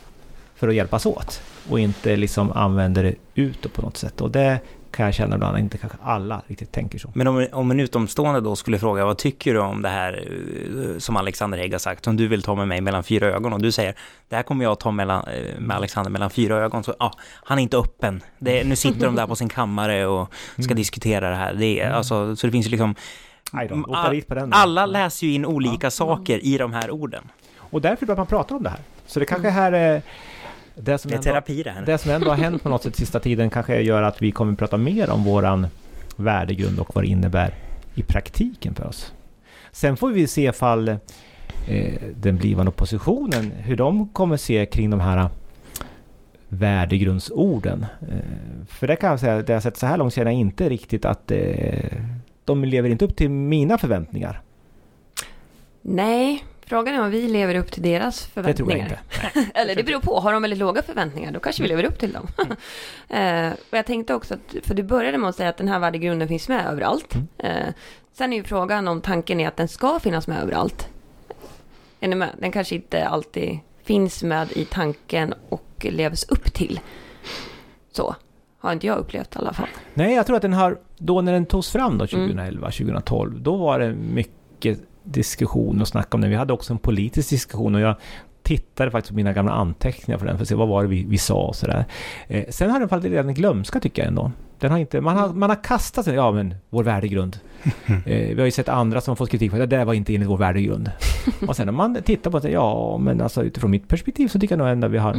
för 0.55 0.67
att 0.67 0.75
hjälpas 0.75 1.05
åt 1.05 1.41
och 1.69 1.79
inte 1.79 2.15
liksom 2.15 2.51
använder 2.51 3.03
det 3.03 3.15
utåt 3.35 3.73
på 3.73 3.81
något 3.81 3.97
sätt. 3.97 4.21
Och 4.21 4.31
det 4.31 4.59
kan 4.95 5.05
jag 5.05 5.15
känna 5.15 5.35
ibland, 5.35 5.57
inte 5.57 5.77
kanske 5.77 5.97
alla 6.03 6.41
riktigt 6.47 6.71
tänker 6.71 6.99
så. 6.99 7.11
Men 7.13 7.27
om, 7.27 7.47
om 7.51 7.71
en 7.71 7.79
utomstående 7.79 8.41
då 8.41 8.55
skulle 8.55 8.79
fråga 8.79 9.05
vad 9.05 9.17
tycker 9.17 9.53
du 9.53 9.59
om 9.59 9.81
det 9.81 9.89
här 9.89 10.23
eh, 10.93 10.97
som 10.97 11.17
Alexander 11.17 11.57
Hägg 11.57 11.71
har 11.71 11.79
sagt, 11.79 12.03
som 12.03 12.17
du 12.17 12.27
vill 12.27 12.41
ta 12.43 12.55
med 12.55 12.67
mig 12.67 12.81
mellan 12.81 13.03
fyra 13.03 13.27
ögon 13.27 13.53
och 13.53 13.61
du 13.61 13.71
säger 13.71 13.95
det 14.29 14.35
här 14.35 14.43
kommer 14.43 14.63
jag 14.65 14.71
att 14.71 14.79
ta 14.79 14.91
mellan, 14.91 15.27
eh, 15.27 15.59
med 15.59 15.77
Alexander 15.77 16.11
mellan 16.11 16.29
fyra 16.29 16.55
ögon, 16.57 16.83
så 16.83 16.93
ja, 16.99 17.13
han 17.43 17.59
är 17.59 17.63
inte 17.63 17.77
öppen. 17.77 18.21
Det, 18.39 18.63
nu 18.63 18.75
sitter 18.75 19.05
de 19.05 19.15
där 19.15 19.27
på 19.27 19.35
sin 19.35 19.49
kammare 19.49 20.05
och 20.07 20.33
ska 20.53 20.63
Mm. 20.63 20.75
diskutera 20.75 21.29
det 21.29 21.35
här. 21.35 21.53
Det 21.53 21.79
är, 21.79 21.91
alltså, 21.91 22.35
så 22.35 22.47
det 22.47 22.51
finns 22.51 22.65
ju 22.65 22.69
liksom, 22.69 22.95
Mm, 23.53 23.85
all- 23.91 24.21
den 24.27 24.53
alla 24.53 24.85
läser 24.85 25.27
ju 25.27 25.33
in 25.33 25.45
olika 25.45 25.91
saker 25.91 26.45
i 26.45 26.57
de 26.57 26.73
här 26.73 26.91
orden. 26.91 27.23
Och 27.57 27.81
därför 27.81 28.05
bör 28.05 28.15
man 28.15 28.27
prata 28.27 28.55
om 28.55 28.63
det 28.63 28.69
här. 28.69 28.79
Så 29.07 29.19
det 29.19 29.25
kanske 29.25 29.49
här 29.49 29.71
är 29.71 30.01
det 30.75 30.97
som 30.97 31.09
Det 31.09 31.15
är 31.15 31.17
ändå- 31.17 31.23
terapi 31.23 31.63
det 31.63 31.69
här. 31.71 31.85
Det 31.85 31.97
som 31.97 32.11
ändå 32.11 32.29
har 32.29 32.35
hänt 32.37 32.63
på 32.63 32.69
något 32.69 32.83
sätt 32.83 32.95
sista 32.95 33.19
tiden 33.19 33.49
kanske 33.49 33.81
gör 33.81 34.01
att 34.01 34.21
vi 34.21 34.31
kommer 34.31 34.53
att 34.53 34.59
prata 34.59 34.77
mer 34.77 35.09
om 35.09 35.23
våran 35.23 35.67
värdegrund 36.15 36.79
och 36.79 36.95
vad 36.95 37.03
det 37.03 37.07
innebär 37.07 37.53
i 37.95 38.03
praktiken 38.03 38.75
för 38.75 38.87
oss. 38.87 39.13
Sen 39.71 39.97
får 39.97 40.09
vi 40.11 40.27
se 40.27 40.43
ifall 40.49 40.87
eh, 41.67 41.93
den 42.15 42.37
blivande 42.37 42.69
oppositionen, 42.69 43.51
hur 43.51 43.75
de 43.75 44.07
kommer 44.09 44.37
se 44.37 44.65
kring 44.65 44.89
de 44.89 44.99
här 44.99 45.29
värdegrundsorden. 46.49 47.85
Eh, 48.01 48.65
för 48.67 48.87
det 48.87 48.95
kan 48.95 49.09
jag 49.09 49.19
säga, 49.19 49.35
det 49.35 49.49
jag 49.49 49.55
har 49.55 49.61
sett 49.61 49.77
så 49.77 49.85
här 49.85 49.97
långt 49.97 50.13
känner 50.13 50.31
jag 50.31 50.39
inte 50.39 50.69
riktigt 50.69 51.05
att 51.05 51.31
eh, 51.31 51.39
de 52.45 52.63
lever 52.65 52.89
inte 52.89 53.05
upp 53.05 53.15
till 53.15 53.29
mina 53.29 53.77
förväntningar. 53.77 54.41
Nej, 55.81 56.43
frågan 56.65 56.95
är 56.95 57.01
om 57.01 57.11
vi 57.11 57.27
lever 57.27 57.55
upp 57.55 57.71
till 57.71 57.83
deras 57.83 58.29
Det 58.33 58.33
tror 58.33 58.45
jag 58.47 58.57
förväntningar. 58.57 59.01
inte. 59.35 59.51
Eller 59.59 59.75
det 59.75 59.83
beror 59.83 59.99
på, 59.99 60.19
har 60.19 60.33
de 60.33 60.41
väldigt 60.41 60.59
låga 60.59 60.81
förväntningar 60.81 61.31
då 61.31 61.39
kanske 61.39 61.61
vi 61.63 61.69
lever 61.69 61.83
upp 61.83 61.99
till 61.99 62.13
dem. 62.13 62.27
eh, 63.09 63.51
och 63.51 63.77
jag 63.77 63.85
tänkte 63.85 64.13
också 64.13 64.33
att, 64.33 64.65
för 64.65 64.73
du 64.75 64.83
började 64.83 65.17
med 65.17 65.29
att 65.29 65.35
säga 65.35 65.49
att 65.49 65.57
den 65.57 65.67
här 65.67 65.79
värdegrunden 65.79 66.27
finns 66.27 66.49
med 66.49 66.65
överallt. 66.67 67.15
Mm. 67.15 67.27
Eh, 67.37 67.73
sen 68.13 68.33
är 68.33 68.37
ju 68.37 68.43
frågan 68.43 68.87
om 68.87 69.01
tanken 69.01 69.39
är 69.39 69.47
att 69.47 69.57
den 69.57 69.67
ska 69.67 69.99
finnas 69.99 70.27
med 70.27 70.43
överallt. 70.43 70.87
Är 71.99 72.07
ni 72.07 72.15
med? 72.15 72.29
Den 72.39 72.51
kanske 72.51 72.75
inte 72.75 73.07
alltid 73.07 73.59
finns 73.83 74.23
med 74.23 74.51
i 74.51 74.65
tanken 74.65 75.33
och 75.49 75.85
levs 75.89 76.23
upp 76.29 76.53
till. 76.53 76.79
Så 77.91 78.15
har 78.59 78.73
inte 78.73 78.87
jag 78.87 78.97
upplevt 78.97 79.35
i 79.35 79.39
alla 79.39 79.53
fall. 79.53 79.67
Nej, 79.93 80.15
jag 80.15 80.25
tror 80.25 80.35
att 80.35 80.41
den 80.41 80.53
har, 80.53 80.77
då 80.97 81.21
när 81.21 81.33
den 81.33 81.45
togs 81.45 81.71
fram 81.71 81.97
då 81.97 82.05
Mm. 82.05 82.27
2011, 82.27 82.71
2012, 82.71 83.41
då 83.41 83.55
var 83.55 83.79
det 83.79 83.93
mycket 83.95 84.79
diskussion 85.05 85.81
och 85.81 85.87
snack 85.87 86.13
om 86.15 86.21
den. 86.21 86.29
Vi 86.29 86.35
hade 86.35 86.53
också 86.53 86.73
en 86.73 86.79
politisk 86.79 87.29
diskussion 87.29 87.75
och 87.75 87.81
jag 87.81 87.95
tittade 88.43 88.91
faktiskt 88.91 89.09
på 89.09 89.15
mina 89.15 89.33
gamla 89.33 89.51
anteckningar 89.51 90.17
för 90.17 90.25
den 90.25 90.37
för 90.37 90.43
att 90.43 90.49
se 90.49 90.55
vad 90.55 90.67
var 90.67 90.83
det 90.83 90.89
vi, 90.89 91.03
vi 91.03 91.17
sa 91.17 91.45
och 91.47 91.55
sådär. 91.55 91.85
Eh, 92.27 92.45
sen 92.49 92.69
har 92.71 92.79
den 92.79 92.89
fallit 92.89 93.05
redan 93.05 93.29
i 93.29 93.33
glömska 93.33 93.79
tycker 93.79 94.01
jag 94.01 94.07
ändå. 94.07 94.31
Den 94.59 94.71
har 94.71 94.77
inte, 94.77 95.01
man, 95.01 95.17
har, 95.17 95.29
man 95.29 95.49
har 95.49 95.63
kastat 95.63 96.05
sig, 96.05 96.15
ja 96.15 96.31
men 96.31 96.55
vår 96.69 96.83
värdegrund. 96.83 97.39
Eh, 97.87 98.35
vi 98.35 98.35
har 98.37 98.45
ju 98.45 98.51
sett 98.51 98.69
andra 98.69 99.01
som 99.01 99.15
fått 99.15 99.29
kritik 99.29 99.51
för 99.51 99.59
att 99.59 99.69
det 99.69 99.77
där 99.77 99.85
var 99.85 99.93
inte 99.93 100.15
enligt 100.15 100.29
vår 100.29 100.37
värdegrund. 100.37 100.91
och 101.47 101.55
sen 101.55 101.65
när 101.65 101.73
man 101.73 102.01
tittar 102.03 102.31
på 102.31 102.39
det, 102.39 102.49
ja 102.49 102.97
men 102.97 103.21
alltså 103.21 103.43
utifrån 103.43 103.71
mitt 103.71 103.87
perspektiv 103.87 104.27
så 104.27 104.39
tycker 104.39 104.53
jag 104.55 104.59
nog 104.59 104.67
ändå 104.67 104.87
vi 104.87 104.97
har 104.97 105.17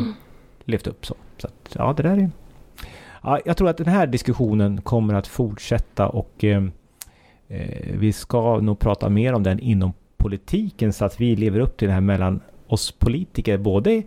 levt 0.65 0.87
upp 0.87 1.07
så. 1.07 1.15
Så 1.39 1.47
att, 1.47 1.77
ja 1.79 1.95
det 1.97 2.03
där 2.03 2.17
är... 2.17 2.31
Ja, 3.23 3.39
jag 3.45 3.57
tror 3.57 3.69
att 3.69 3.77
den 3.77 3.87
här 3.87 4.07
diskussionen 4.07 4.81
kommer 4.81 5.15
att 5.15 5.27
fortsätta 5.27 6.09
och 6.09 6.45
eh, 6.45 6.65
vi 7.93 8.13
ska 8.13 8.61
nog 8.61 8.79
prata 8.79 9.09
mer 9.09 9.33
om 9.33 9.43
den 9.43 9.59
inom 9.59 9.93
politiken 10.17 10.93
så 10.93 11.05
att 11.05 11.21
vi 11.21 11.37
lever 11.37 11.61
upp 11.61 11.77
till 11.77 11.89
det 11.89 11.95
här 11.95 12.01
mellan 12.01 12.41
oss 12.67 12.93
politiker, 12.93 13.59
både 13.59 14.03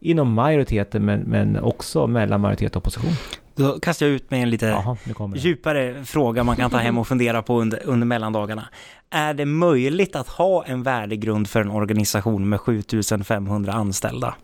inom 0.00 0.32
majoriteten 0.32 1.04
men, 1.04 1.20
men 1.20 1.58
också 1.58 2.06
mellan 2.06 2.40
majoritet 2.40 2.76
och 2.76 2.82
opposition. 2.82 3.12
Då 3.54 3.78
kastar 3.78 4.06
jag 4.06 4.14
ut 4.14 4.30
med 4.30 4.42
en 4.42 4.50
lite 4.50 4.66
det. 4.66 5.38
djupare 5.38 6.04
fråga 6.04 6.44
man 6.44 6.56
kan 6.56 6.70
ta 6.70 6.76
hem 6.76 6.98
och 6.98 7.08
fundera 7.08 7.42
på 7.42 7.60
under, 7.60 7.80
under 7.84 8.06
mellandagarna. 8.06 8.68
Är 9.10 9.34
det 9.34 9.46
möjligt 9.46 10.16
att 10.16 10.28
ha 10.28 10.64
en 10.64 10.82
värdegrund 10.82 11.48
för 11.48 11.60
en 11.60 11.70
organisation 11.70 12.48
med 12.48 12.60
7500 12.60 13.72
anställda? 13.72 14.34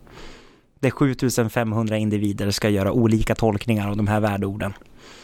Där 0.79 0.89
7500 0.89 1.97
individer 1.97 2.51
ska 2.51 2.69
göra 2.69 2.91
olika 2.91 3.35
tolkningar 3.35 3.89
av 3.89 3.97
de 3.97 4.07
här 4.07 4.19
värdeorden. 4.19 4.73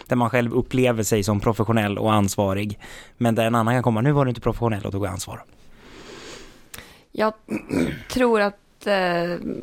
Där 0.07 0.15
man 0.15 0.29
själv 0.29 0.53
upplever 0.53 1.03
sig 1.03 1.23
som 1.23 1.39
professionell 1.39 1.97
och 1.97 2.13
ansvarig. 2.13 2.79
Men 3.17 3.35
där 3.35 3.45
en 3.45 3.55
annan 3.55 3.73
kan 3.73 3.83
komma, 3.83 4.01
nu 4.01 4.11
var 4.11 4.25
du 4.25 4.29
inte 4.29 4.41
professionell 4.41 4.85
och 4.85 4.91
tog 4.91 5.05
ansvar. 5.05 5.43
Jag 7.11 7.33
tror 8.09 8.41
att 8.41 8.87
eh, 8.87 8.93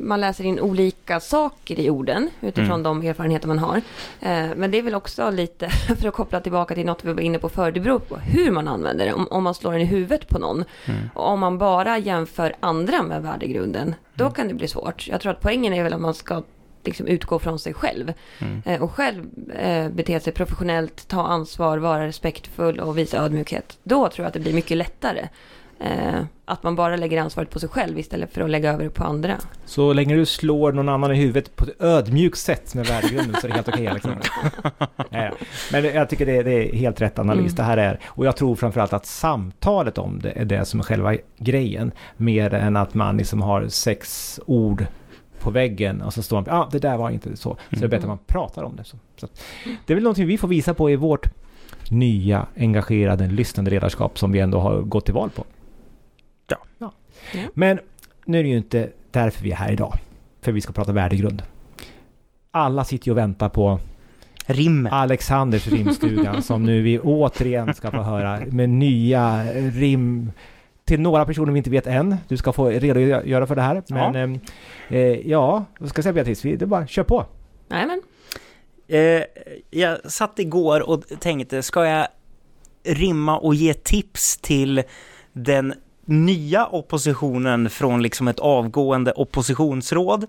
man 0.01 0.21
läser 0.21 0.43
in 0.43 0.59
olika 0.59 1.19
saker 1.19 1.79
i 1.79 1.89
orden 1.89 2.29
utifrån 2.41 2.79
Mm. 2.79 2.83
de 2.83 3.07
erfarenheter 3.07 3.47
man 3.47 3.59
har. 3.59 3.77
Eh, 4.19 4.47
men 4.55 4.71
det 4.71 4.77
är 4.77 4.81
väl 4.81 4.95
också 4.95 5.29
lite, 5.29 5.69
för 5.99 6.07
att 6.07 6.13
koppla 6.13 6.39
tillbaka 6.39 6.75
till 6.75 6.85
något 6.85 7.03
vi 7.05 7.13
var 7.13 7.21
inne 7.21 7.39
på 7.39 7.49
förr, 7.49 7.71
det 7.71 7.79
beror 7.79 7.99
på 7.99 8.15
hur 8.17 8.51
man 8.51 8.67
använder 8.67 9.05
det. 9.05 9.13
Om, 9.13 9.27
om 9.31 9.43
man 9.43 9.53
slår 9.53 9.71
den 9.71 9.81
i 9.81 9.85
huvudet 9.85 10.27
på 10.29 10.39
någon. 10.39 10.63
Mm. 10.85 11.09
Och 11.13 11.27
om 11.27 11.39
man 11.39 11.57
bara 11.57 11.97
jämför 11.97 12.53
andra 12.59 13.03
med 13.03 13.21
värdegrunden, 13.23 13.95
då 14.13 14.23
Mm. 14.23 14.33
kan 14.33 14.47
det 14.47 14.53
bli 14.53 14.67
svårt. 14.67 15.07
Jag 15.07 15.21
tror 15.21 15.31
att 15.31 15.41
poängen 15.41 15.73
är 15.73 15.83
väl 15.83 15.93
att 15.93 16.01
man 16.01 16.13
ska 16.13 16.41
liksom 16.87 17.07
utgå 17.07 17.39
från 17.39 17.59
sig 17.59 17.73
själv. 17.73 18.13
Mm. 18.39 18.61
Eh, 18.65 18.81
och 18.83 18.91
själv 18.91 19.25
eh, 19.59 19.89
bete 19.89 20.19
sig 20.19 20.33
professionellt, 20.33 21.07
ta 21.07 21.23
ansvar, 21.27 21.77
vara 21.77 22.07
respektfull 22.07 22.79
och 22.79 22.97
visa 22.97 23.17
ödmjukhet. 23.17 23.77
Då 23.83 24.09
tror 24.09 24.23
jag 24.23 24.27
att 24.27 24.33
det 24.33 24.39
blir 24.39 24.53
mycket 24.53 24.77
lättare. 24.77 25.27
Eh, 25.79 26.23
att 26.45 26.63
man 26.63 26.75
bara 26.75 26.95
lägger 26.95 27.21
ansvaret 27.21 27.49
på 27.49 27.59
sig 27.59 27.69
själv 27.69 27.99
istället 27.99 28.33
för 28.33 28.41
att 28.41 28.49
lägga 28.49 28.73
över 28.73 28.83
det 28.83 28.89
på 28.89 29.03
andra. 29.03 29.37
Så 29.65 29.93
länge 29.93 30.15
du 30.15 30.25
slår 30.25 30.71
någon 30.71 30.89
annan 30.89 31.11
i 31.11 31.15
huvudet 31.15 31.55
på 31.55 31.63
ett 31.65 31.81
ödmjukt 31.81 32.37
sätt 32.37 32.75
med 32.75 32.85
värdegrunden 32.85 33.35
så 33.41 33.47
är 33.47 33.49
det 33.49 33.55
helt 33.55 33.67
okej 33.67 33.91
ja. 35.09 35.31
Men 35.71 35.83
jag 35.83 36.09
tycker 36.09 36.25
det 36.25 36.37
är, 36.37 36.43
det 36.43 36.51
är 36.51 36.75
helt 36.75 37.01
rätt 37.01 37.19
analys 37.19 37.39
Mm. 37.43 37.55
det 37.55 37.63
här 37.63 37.77
är. 37.77 37.99
Och 38.05 38.25
jag 38.25 38.37
tror 38.37 38.55
framförallt 38.55 38.93
att 38.93 39.05
samtalet 39.05 39.97
om 39.97 40.19
det 40.19 40.31
är 40.31 40.45
det 40.45 40.65
som 40.65 40.79
är 40.79 40.83
själva 40.83 41.15
grejen. 41.37 41.91
Mer 42.17 42.53
än 42.53 42.75
att 42.75 42.93
man 42.93 43.17
liksom 43.17 43.41
har 43.41 43.67
sex 43.67 44.39
ord 44.45 44.85
på 45.43 45.51
väggen 45.51 46.01
och 46.01 46.13
så 46.13 46.23
står 46.23 46.37
man, 46.37 46.45
ja 46.47 46.57
ah, 46.57 46.69
det 46.71 46.79
där 46.79 46.97
var 46.97 47.09
inte 47.09 47.37
så. 47.37 47.57
Så 47.69 47.79
det 47.79 47.83
är 47.83 47.87
bättre 47.87 48.03
att 48.03 48.07
man 48.07 48.17
pratar 48.27 48.63
om 48.63 48.75
det. 48.75 48.83
Så, 48.83 48.97
så 49.15 49.25
att, 49.25 49.41
det 49.85 49.93
är 49.93 49.95
väl 49.95 50.03
någonting 50.03 50.27
vi 50.27 50.37
får 50.37 50.47
visa 50.47 50.73
på 50.73 50.91
i 50.91 50.95
vårt 50.95 51.27
nya 51.89 52.47
engagerade 52.57 53.27
lyssnande 53.27 53.71
ledarskap 53.71 54.19
som 54.19 54.31
vi 54.31 54.39
ändå 54.39 54.59
har 54.59 54.81
gått 54.81 55.05
till 55.05 55.13
val 55.13 55.29
på. 55.29 55.45
Ja. 56.47 56.57
Ja. 56.77 56.91
Men 57.53 57.79
nu 58.25 58.39
är 58.39 58.43
det 58.43 58.49
ju 58.49 58.57
inte 58.57 58.89
därför 59.11 59.43
vi 59.43 59.51
är 59.51 59.55
här 59.55 59.71
idag. 59.71 59.93
För 60.41 60.51
vi 60.51 60.61
ska 60.61 60.73
prata 60.73 60.91
värdegrund. 60.91 61.43
Alla 62.51 62.83
sitter 62.83 63.07
ju 63.07 63.11
och 63.11 63.17
väntar 63.17 63.49
på 63.49 63.79
Rim. 64.45 64.87
Alexanders 64.91 65.67
rimstuga 65.67 66.41
som 66.41 66.63
nu 66.63 66.81
vi 66.81 66.99
återigen 66.99 67.73
ska 67.73 67.91
få 67.91 68.01
höra 68.01 68.39
med 68.45 68.69
nya 68.69 69.43
rim 69.53 70.31
till 70.85 71.01
några 71.01 71.25
personer 71.25 71.51
vi 71.51 71.57
inte 71.57 71.69
vet 71.69 71.87
än. 71.87 72.15
Du 72.27 72.37
ska 72.37 72.53
få 72.53 72.69
redogöra 72.69 73.47
för 73.47 73.55
det 73.55 73.61
här. 73.61 73.83
Men 73.87 74.39
ja, 74.87 74.97
eh, 74.97 75.29
ja 75.29 75.65
vad 75.79 75.89
ska 75.89 75.97
jag 75.97 76.03
säga 76.03 76.13
Beatrice? 76.13 76.45
Vi, 76.45 76.55
det 76.55 76.65
är 76.65 76.67
bara 76.67 76.87
kör 76.87 77.03
på. 77.03 77.25
Nej 77.67 77.87
men, 77.87 78.01
Eh, 78.87 79.23
jag 79.69 80.11
satt 80.11 80.39
igår 80.39 80.89
och 80.89 81.03
tänkte, 81.19 81.63
ska 81.63 81.85
jag 81.85 82.07
rimma 82.83 83.37
och 83.37 83.55
ge 83.55 83.73
tips 83.73 84.37
till 84.37 84.83
den 85.33 85.73
nya 86.05 86.65
oppositionen 86.65 87.69
från 87.69 88.01
liksom 88.01 88.27
ett 88.27 88.39
avgående 88.39 89.11
oppositionsråd? 89.11 90.25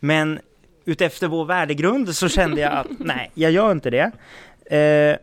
Men 0.00 0.38
utefter 0.84 1.28
vår 1.28 1.44
värdegrund 1.44 2.16
så 2.16 2.28
kände 2.28 2.60
jag 2.60 2.72
att 2.72 2.86
nej, 2.98 3.30
jag 3.34 3.52
gör 3.52 3.72
inte 3.72 3.90
det. 3.90 4.10
Eh, 4.76 5.16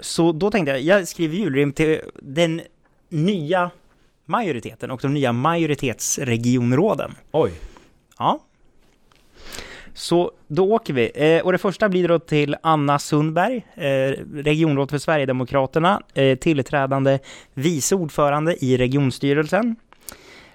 så 0.00 0.32
då 0.32 0.50
tänkte 0.50 0.70
jag, 0.70 0.80
jag 0.80 1.08
skriver 1.08 1.36
julrim 1.36 1.72
till 1.72 2.00
den 2.22 2.60
nya 3.08 3.70
majoriteten 4.30 4.90
och 4.90 5.00
de 5.02 5.14
nya 5.14 5.32
majoritetsregionråden. 5.32 7.14
Oj. 7.32 7.52
Ja. 8.18 8.40
Så 9.94 10.32
då 10.46 10.74
åker 10.74 10.94
vi. 10.94 11.10
Eh, 11.14 11.44
och 11.44 11.52
det 11.52 11.58
första 11.58 11.88
blir 11.88 12.08
då 12.08 12.18
till 12.18 12.56
Anna 12.62 12.98
Sundberg, 12.98 13.66
eh, 13.74 14.24
regionråd 14.34 14.90
för 14.90 14.98
Sverigedemokraterna, 14.98 16.02
eh, 16.14 16.38
tillträdande 16.38 17.18
vice 17.54 17.94
ordförande 17.94 18.64
i 18.64 18.76
regionstyrelsen. 18.76 19.76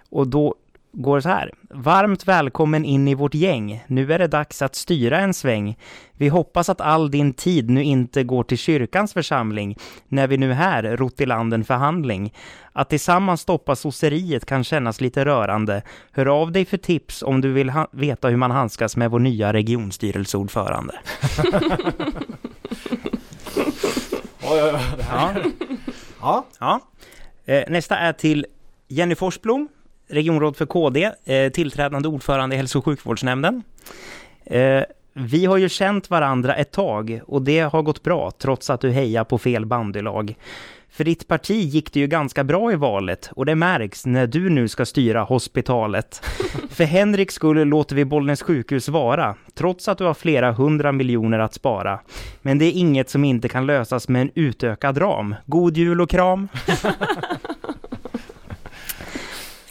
Och 0.10 0.28
då 0.28 0.56
går 0.96 1.20
så 1.20 1.30
här. 1.30 1.52
Varmt 1.70 2.28
välkommen 2.28 2.86
in 2.86 3.08
i 3.08 3.16
vårt 3.16 3.34
gäng. 3.34 3.84
Nu 3.88 4.14
är 4.14 4.20
det 4.20 4.28
dags 4.28 4.62
att 4.62 4.76
styra 4.76 5.20
en 5.20 5.34
sväng. 5.34 5.78
Vi 6.14 6.28
hoppas 6.28 6.70
att 6.70 6.82
all 6.82 7.12
din 7.12 7.34
tid 7.34 7.70
nu 7.70 7.84
inte 7.84 8.24
går 8.24 8.44
till 8.44 8.58
kyrkans 8.58 9.14
församling 9.14 9.78
när 10.08 10.28
vi 10.28 10.38
nu 10.38 10.54
här 10.54 10.98
rott 10.98 11.22
i 11.22 11.26
land 11.26 11.54
en 11.54 11.64
förhandling. 11.64 12.34
Att 12.74 12.90
tillsammans 12.90 13.42
stoppa 13.42 13.76
sosseriet 13.76 14.46
kan 14.46 14.64
kännas 14.64 15.02
lite 15.02 15.26
rörande. 15.26 15.82
Hör 16.12 16.26
av 16.26 16.52
dig 16.52 16.66
för 16.66 16.78
tips 16.78 17.24
om 17.24 17.42
du 17.42 17.54
vill 17.54 17.72
veta 17.92 18.28
hur 18.28 18.38
man 18.38 18.52
handskas 18.52 18.98
med 18.98 19.12
vår 19.12 19.20
nya 19.20 19.54
regionstyrelseordförande. 19.54 21.00
Ja. 25.10 25.34
Ja. 26.22 26.46
Ja. 26.60 26.80
Eh, 27.46 27.64
nästa 27.70 27.98
är 27.98 28.14
till 28.14 28.46
Jenny 28.88 29.16
Forsblom, 29.16 29.68
regionråd 30.08 30.58
för 30.58 30.66
KD, 30.66 31.12
eh, 31.26 31.52
tillträdande 31.52 32.08
ordförande 32.08 32.56
i 32.56 32.58
hälso 32.58 32.80
och 32.80 32.86
sjukvårdsnämnden. 32.86 33.64
Eh, 34.46 34.84
vi 35.14 35.46
har 35.46 35.58
ju 35.58 35.70
känt 35.70 36.10
varandra 36.10 36.56
ett 36.56 36.72
tag 36.72 37.22
och 37.28 37.42
det 37.42 37.60
har 37.60 37.82
gått 37.82 38.04
bra 38.04 38.32
trots 38.32 38.70
att 38.70 38.82
du 38.82 38.92
hejar 38.92 39.24
på 39.24 39.38
fel 39.38 39.66
bandylag. 39.66 40.36
För 40.90 41.04
ditt 41.04 41.28
parti 41.28 41.52
gick 41.52 41.94
det 41.94 42.00
ju 42.00 42.08
ganska 42.08 42.44
bra 42.44 42.72
i 42.72 42.76
valet 42.76 43.30
och 43.36 43.46
det 43.46 43.56
märks 43.56 44.06
när 44.06 44.28
du 44.28 44.50
nu 44.50 44.68
ska 44.68 44.86
styra 44.86 45.24
hospitalet. 45.24 46.22
För 46.70 46.84
Henriks 46.84 47.34
skull 47.36 47.68
låter 47.68 47.96
vi 47.96 48.06
Bollnäs 48.06 48.42
sjukhus 48.42 48.90
vara, 48.90 49.36
trots 49.54 49.88
att 49.88 49.98
du 49.98 50.04
har 50.04 50.14
flera 50.14 50.52
hundra 50.52 50.92
miljoner 50.92 51.40
att 51.40 51.54
spara. 51.54 52.00
Men 52.42 52.58
det 52.58 52.66
är 52.66 52.72
inget 52.72 53.10
som 53.10 53.24
inte 53.24 53.50
kan 53.50 53.66
lösas 53.66 54.08
med 54.08 54.22
en 54.22 54.32
utökad 54.36 55.02
ram. 55.02 55.36
God 55.46 55.78
jul 55.78 56.02
och 56.02 56.10
kram! 56.10 56.48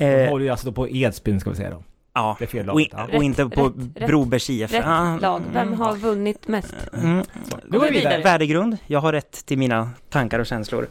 De 0.05 0.25
eh, 0.25 0.31
håller 0.31 0.45
ju 0.45 0.51
alltså 0.51 0.67
då 0.67 0.73
på 0.73 0.89
Edsbyn 0.89 1.41
ska 1.41 1.51
vi 1.51 1.57
säga 1.57 1.71
då. 1.71 1.83
ja, 2.15 2.37
Det 2.39 2.45
är 2.45 2.49
fel 2.49 2.61
och, 2.71 2.75
lag. 2.75 2.81
in, 2.81 2.89
Ja. 2.93 3.09
och 3.17 3.25
inte 3.25 3.47
på 3.49 3.65
Rätt, 3.95 4.07
Brobergs 4.07 4.51
IF. 4.51 4.73
rätt 4.73 4.85
Ah, 4.87 5.19
lag. 5.19 5.43
Vem 5.53 5.67
mm, 5.69 5.81
har 5.81 5.97
vunnit 5.97 6.49
mest? 6.49 6.75
Mm. 7.03 7.23
Nu 7.69 7.79
går 7.79 7.87
vi 7.87 7.91
vidare. 7.91 8.23
Värdegrund. 8.23 8.77
Jag 8.87 9.01
har 9.01 9.13
rätt 9.13 9.47
till 9.47 9.59
mina 9.59 9.91
tankar 10.11 10.39
och 10.39 10.47
känslor. 10.47 10.87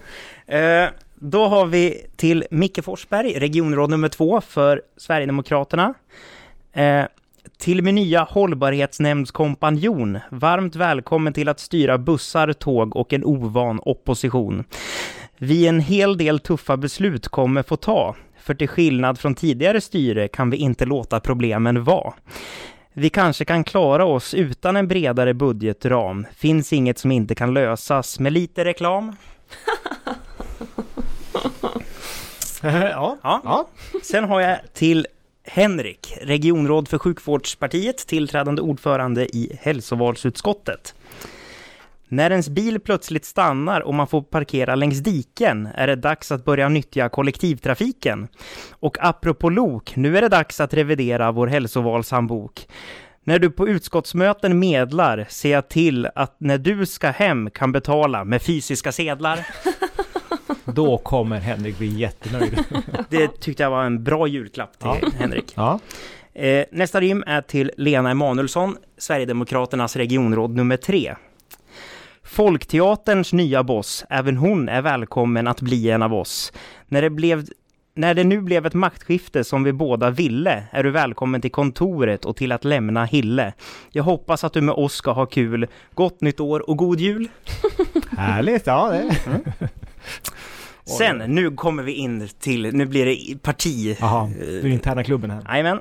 Eh, 0.45 0.85
då 1.15 1.47
har 1.47 1.65
vi 1.65 2.05
till 2.15 2.45
Micke 2.51 2.83
Forsberg, 2.83 3.39
regionråd 3.39 3.89
nummer 3.89 4.09
två 4.09 4.41
för 4.41 4.81
Sverigedemokraterna. 4.97 5.93
Eh, 6.73 7.03
till 7.57 7.81
min 7.83 7.95
nya 7.95 8.23
hållbarhetsnämndskompanjon. 8.23 10.19
Varmt 10.29 10.75
välkommen 10.75 11.33
till 11.33 11.49
att 11.49 11.59
styra 11.59 11.97
bussar, 11.97 12.53
tåg 12.53 12.95
och 12.95 13.13
en 13.13 13.23
ovan 13.23 13.79
opposition. 13.83 14.63
Vi 15.37 15.67
en 15.67 15.79
hel 15.79 16.17
del 16.17 16.39
tuffa 16.39 16.77
beslut 16.77 17.27
kommer 17.27 17.63
få 17.63 17.75
ta, 17.75 18.15
för 18.43 18.53
till 18.53 18.67
skillnad 18.67 19.19
från 19.19 19.35
tidigare 19.35 19.81
styre 19.81 20.27
kan 20.27 20.49
vi 20.49 20.57
inte 20.57 20.85
låta 20.85 21.19
problemen 21.19 21.83
vara. 21.83 22.13
Vi 22.93 23.09
kanske 23.09 23.45
kan 23.45 23.63
klara 23.63 24.05
oss 24.05 24.33
utan 24.33 24.75
en 24.75 24.87
bredare 24.87 25.33
budgetram. 25.33 26.25
Finns 26.35 26.73
inget 26.73 26.97
som 26.97 27.11
inte 27.11 27.35
kan 27.35 27.53
lösas 27.53 28.19
med 28.19 28.33
lite 28.33 28.65
reklam. 28.65 29.15
ja. 32.61 33.17
Ja. 33.23 33.41
ja. 33.43 33.67
Sen 34.03 34.23
har 34.23 34.41
jag 34.41 34.57
till 34.73 35.07
Henrik, 35.43 36.17
regionråd 36.21 36.87
för 36.87 36.97
sjukvårdspartiet, 36.97 38.07
tillträdande 38.07 38.61
ordförande 38.61 39.35
i 39.35 39.57
hälsovalsutskottet. 39.61 40.95
När 42.07 42.31
ens 42.31 42.49
bil 42.49 42.79
plötsligt 42.79 43.25
stannar 43.25 43.81
och 43.81 43.93
man 43.93 44.07
får 44.07 44.21
parkera 44.21 44.75
längs 44.75 44.99
diken 44.99 45.69
är 45.75 45.87
det 45.87 45.95
dags 45.95 46.31
att 46.31 46.45
börja 46.45 46.69
nyttja 46.69 47.09
kollektivtrafiken. 47.09 48.27
Och 48.71 48.97
apropå 48.99 49.49
lok, 49.49 49.95
nu 49.95 50.17
är 50.17 50.21
det 50.21 50.29
dags 50.29 50.59
att 50.59 50.73
revidera 50.73 51.31
vår 51.31 51.47
hälsovalshandbok. 51.47 52.67
När 53.23 53.39
du 53.39 53.49
på 53.51 53.67
utskottsmöten 53.67 54.59
medlar, 54.59 55.25
ser 55.29 55.51
jag 55.51 55.69
till 55.69 56.07
att 56.15 56.35
när 56.37 56.57
du 56.57 56.85
ska 56.85 57.07
hem 57.09 57.49
kan 57.49 57.71
betala 57.71 58.23
med 58.23 58.41
fysiska 58.41 58.91
sedlar. 58.91 59.47
Då 60.65 60.97
kommer 60.97 61.39
Henrik 61.39 61.77
bli 61.77 61.87
jättenöjd. 61.87 62.59
Det 63.09 63.27
tyckte 63.41 63.63
jag 63.63 63.69
var 63.69 63.83
en 63.83 64.03
bra 64.03 64.27
julklapp 64.27 64.79
till 64.79 64.87
Ja. 65.01 65.09
Henrik. 65.19 65.53
ja. 65.55 65.79
Eh, 66.35 66.65
nästa 66.71 67.01
rim 67.01 67.23
är 67.27 67.41
till 67.41 67.71
Lena 67.77 68.11
Emanuelsson, 68.11 68.77
Sverigedemokraternas 68.97 69.95
regionråd 69.95 70.55
nummer 70.55 70.77
tre. 70.77 71.15
Folkteaterns 72.33 73.33
nya 73.33 73.63
boss, 73.63 74.05
även 74.09 74.37
hon 74.37 74.69
är 74.69 74.81
välkommen 74.81 75.47
att 75.47 75.61
bli 75.61 75.89
en 75.89 76.01
av 76.01 76.13
oss. 76.13 76.53
När 76.87 77.01
det 77.01 77.09
blev 77.09 77.45
När 77.95 78.13
det 78.13 78.23
nu 78.23 78.41
blev 78.41 78.65
ett 78.65 78.73
maktskifte 78.73 79.43
som 79.43 79.63
vi 79.63 79.73
båda 79.73 80.09
ville 80.09 80.63
är 80.71 80.83
du 80.83 80.91
välkommen 80.91 81.41
till 81.41 81.51
kontoret 81.51 82.25
och 82.25 82.35
till 82.35 82.51
att 82.51 82.63
lämna 82.63 83.05
Hille. 83.05 83.53
Jag 83.91 84.03
hoppas 84.03 84.43
att 84.43 84.53
du 84.53 84.61
med 84.61 84.75
oss 84.75 84.93
ska 84.93 85.11
ha 85.11 85.25
kul. 85.25 85.67
Gott 85.93 86.21
nytt 86.21 86.39
år 86.39 86.69
och 86.69 86.77
god 86.77 86.99
jul! 86.99 87.29
Härligt! 88.17 88.67
Ja, 88.67 88.91
det. 88.91 89.15
Sen, 90.97 91.17
nu 91.17 91.51
kommer 91.51 91.83
vi 91.83 91.91
in 91.91 92.29
till, 92.39 92.75
nu 92.75 92.85
blir 92.85 93.05
det 93.05 93.41
parti... 93.41 93.97
Jaha, 93.99 94.31
den 94.61 94.71
interna 94.71 95.03
klubben 95.03 95.31
här. 95.31 95.41
Jajamän. 95.49 95.79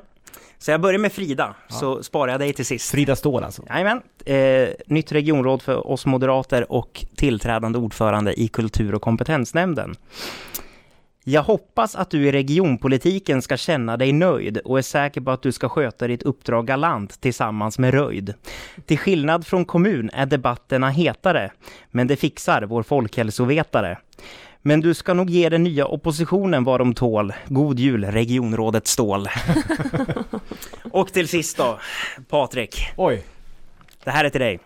Så 0.57 0.71
jag 0.71 0.81
börjar 0.81 0.99
med 0.99 1.13
Frida, 1.13 1.55
så 1.69 2.03
sparar 2.03 2.31
jag 2.31 2.39
dig 2.41 2.53
till 2.53 2.65
sist. 2.65 2.91
Frida 2.91 3.15
Ståhl 3.15 3.43
alltså. 3.43 3.63
Jajamän. 3.69 4.01
Eh, 4.25 4.69
nytt 4.85 5.11
regionråd 5.11 5.61
för 5.61 5.87
oss 5.87 6.05
moderater 6.05 6.71
och 6.71 7.05
tillträdande 7.15 7.79
ordförande 7.79 8.39
i 8.39 8.47
kultur 8.47 8.95
och 8.95 9.01
kompetensnämnden. 9.01 9.95
Jag 11.25 11.43
hoppas 11.43 11.95
att 11.95 12.09
du 12.09 12.27
i 12.27 12.31
regionpolitiken 12.31 13.41
ska 13.41 13.57
känna 13.57 13.97
dig 13.97 14.11
nöjd 14.11 14.57
och 14.57 14.77
är 14.77 14.81
säker 14.81 15.21
på 15.21 15.31
att 15.31 15.41
du 15.41 15.51
ska 15.51 15.69
sköta 15.69 16.07
ditt 16.07 16.23
uppdrag 16.23 16.67
galant 16.67 17.21
tillsammans 17.21 17.79
med 17.79 17.93
Röjd. 17.93 18.33
Till 18.85 18.97
skillnad 18.97 19.47
från 19.47 19.65
kommun 19.65 20.09
är 20.13 20.25
debatterna 20.25 20.89
hetare, 20.89 21.51
men 21.91 22.07
det 22.07 22.15
fixar 22.15 22.61
vår 22.61 22.83
folkhälsovetare. 22.83 23.97
Men 24.65 24.81
du 24.81 24.93
ska 24.93 25.13
nog 25.13 25.29
ge 25.29 25.49
den 25.49 25.63
nya 25.63 25.85
oppositionen 25.85 26.63
vad 26.63 26.79
de 26.79 26.93
tål. 26.93 27.33
God 27.47 27.79
jul, 27.79 28.05
regionrådet 28.05 28.87
Ståhl. 28.87 29.27
och 30.91 31.13
till 31.13 31.27
sist 31.27 31.57
då, 31.57 31.79
Patrik. 32.29 32.75
Oj! 32.97 33.23
Det 34.03 34.11
här 34.11 34.25
är 34.25 34.29
till 34.29 34.41
dig. 34.41 34.59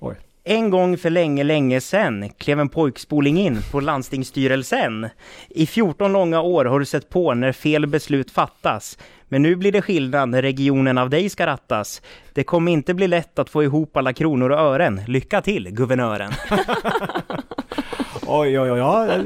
Oj. 0.00 0.16
En 0.44 0.70
gång 0.70 0.98
för 0.98 1.10
länge, 1.10 1.44
länge 1.44 1.80
sen 1.80 2.28
klev 2.38 2.60
en 2.60 2.68
pojkspoling 2.68 3.38
in 3.38 3.58
på 3.72 3.80
landstingsstyrelsen. 3.80 5.08
I 5.48 5.66
14 5.66 6.12
långa 6.12 6.40
år 6.40 6.64
har 6.64 6.78
du 6.78 6.84
sett 6.84 7.08
på 7.08 7.34
när 7.34 7.52
fel 7.52 7.86
beslut 7.86 8.30
fattas. 8.30 8.98
Men 9.28 9.42
nu 9.42 9.56
blir 9.56 9.72
det 9.72 9.82
skillnad 9.82 10.28
när 10.28 10.42
regionen 10.42 10.98
av 10.98 11.10
dig 11.10 11.28
ska 11.28 11.46
rattas. 11.46 12.02
Det 12.32 12.44
kommer 12.44 12.72
inte 12.72 12.94
bli 12.94 13.08
lätt 13.08 13.38
att 13.38 13.50
få 13.50 13.62
ihop 13.62 13.96
alla 13.96 14.12
kronor 14.12 14.50
och 14.50 14.58
ören. 14.58 15.00
Lycka 15.06 15.42
till, 15.42 15.70
guvernören! 15.70 16.32
Oj, 18.28 18.60
oj, 18.60 18.70
oj. 18.72 18.78
Ja. 18.78 19.18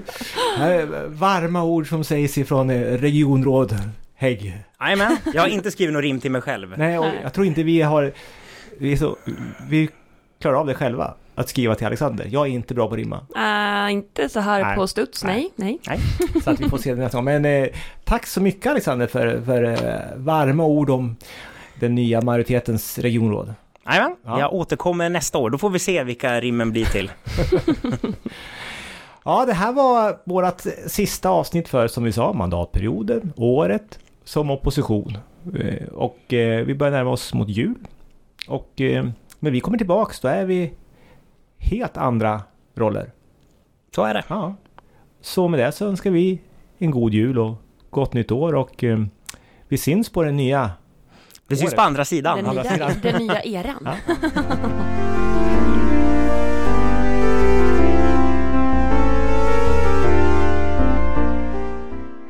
Varma 1.06 1.62
ord 1.62 1.88
som 1.88 2.04
sägs 2.04 2.38
ifrån 2.38 2.70
eh, 2.70 2.80
regionråd 2.80 3.74
Hägg. 4.20 4.56
Jajamän, 4.80 5.16
jag 5.34 5.42
har 5.42 5.48
inte 5.48 5.70
skrivit 5.70 5.92
något 5.92 6.02
rim 6.02 6.20
till 6.20 6.30
mig 6.30 6.40
själv. 6.40 6.74
Nej, 6.78 6.98
och 6.98 7.06
jag 7.22 7.32
tror 7.32 7.46
inte 7.46 7.62
vi 7.62 7.82
har... 7.82 8.12
Vi, 8.78 8.96
så, 8.96 9.16
vi 9.68 9.88
klarar 10.40 10.56
av 10.56 10.66
det 10.66 10.74
själva. 10.74 11.14
Att 11.34 11.48
skriva 11.48 11.74
till 11.74 11.86
Alexander. 11.86 12.26
Jag 12.30 12.46
är 12.46 12.50
inte 12.50 12.74
bra 12.74 12.88
på 12.88 12.94
att 12.94 12.98
rimma. 12.98 13.20
Uh, 13.86 13.92
inte 13.92 14.28
så 14.28 14.40
här 14.40 14.64
Nej. 14.64 14.76
på 14.76 14.86
studs, 14.86 15.24
nej, 15.24 15.50
nej. 15.56 15.78
Så 16.44 16.50
att 16.50 16.60
vi 16.60 16.68
får 16.68 16.78
se 16.78 16.94
det 16.94 17.00
nästa 17.00 17.18
gång. 17.18 17.24
Men 17.24 17.44
eh, 17.44 17.68
tack 18.04 18.26
så 18.26 18.40
mycket 18.40 18.66
Alexander 18.70 19.06
för, 19.06 19.42
för 19.44 19.62
eh, 19.64 20.16
varma 20.16 20.64
ord 20.64 20.90
om 20.90 21.16
den 21.74 21.94
nya 21.94 22.20
majoritetens 22.20 22.98
regionråd. 22.98 23.54
Jajamän, 23.86 24.16
Ja. 24.24 24.40
jag 24.40 24.54
återkommer 24.54 25.08
nästa 25.08 25.38
år. 25.38 25.50
Då 25.50 25.58
får 25.58 25.70
vi 25.70 25.78
se 25.78 26.04
vilka 26.04 26.40
rimmen 26.40 26.72
blir 26.72 26.84
till. 26.84 27.10
Ja, 29.24 29.46
det 29.46 29.52
här 29.52 29.72
var 29.72 30.18
vårt 30.24 30.60
sista 30.86 31.28
avsnitt 31.28 31.68
för, 31.68 31.88
som 31.88 32.04
vi 32.04 32.12
sa, 32.12 32.32
mandatperioden, 32.32 33.32
året 33.36 33.98
som 34.24 34.50
opposition. 34.50 35.18
Eh, 35.60 35.88
Och 35.88 36.32
eh, 36.32 36.64
vi 36.64 36.74
börjar 36.74 36.92
närma 36.92 37.10
oss 37.10 37.34
mot 37.34 37.48
jul. 37.48 37.74
Och 38.48 38.80
eh, 38.80 39.06
när 39.38 39.50
vi 39.50 39.60
kommer 39.60 39.78
tillbaks, 39.78 40.20
då 40.20 40.28
är 40.28 40.44
vi 40.44 40.72
helt 41.58 41.96
andra 41.96 42.42
roller. 42.74 43.12
Så 43.94 44.04
är 44.04 44.14
det. 44.14 44.24
Ja. 44.28 44.54
Så 45.20 45.48
med 45.48 45.60
det 45.60 45.72
så 45.72 45.86
önskar 45.86 46.10
vi 46.10 46.40
en 46.78 46.90
god 46.90 47.14
jul 47.14 47.38
och 47.38 47.54
gott 47.90 48.12
nytt 48.14 48.30
år 48.32 48.54
och 48.54 48.84
eh, 48.84 48.98
vi 49.68 49.78
syns 49.78 50.10
på 50.12 50.22
den 50.22 50.36
nya 50.36 50.70
Vi 51.48 51.56
syns 51.56 51.74
på 51.74 51.80
andra 51.82 52.04
sidan. 52.04 52.44
Den 52.44 52.54
nya, 52.54 52.64
sidan. 52.64 52.92
den 53.02 53.26
nya 53.26 53.42
eran. 53.42 53.88
Ja. 53.88 53.94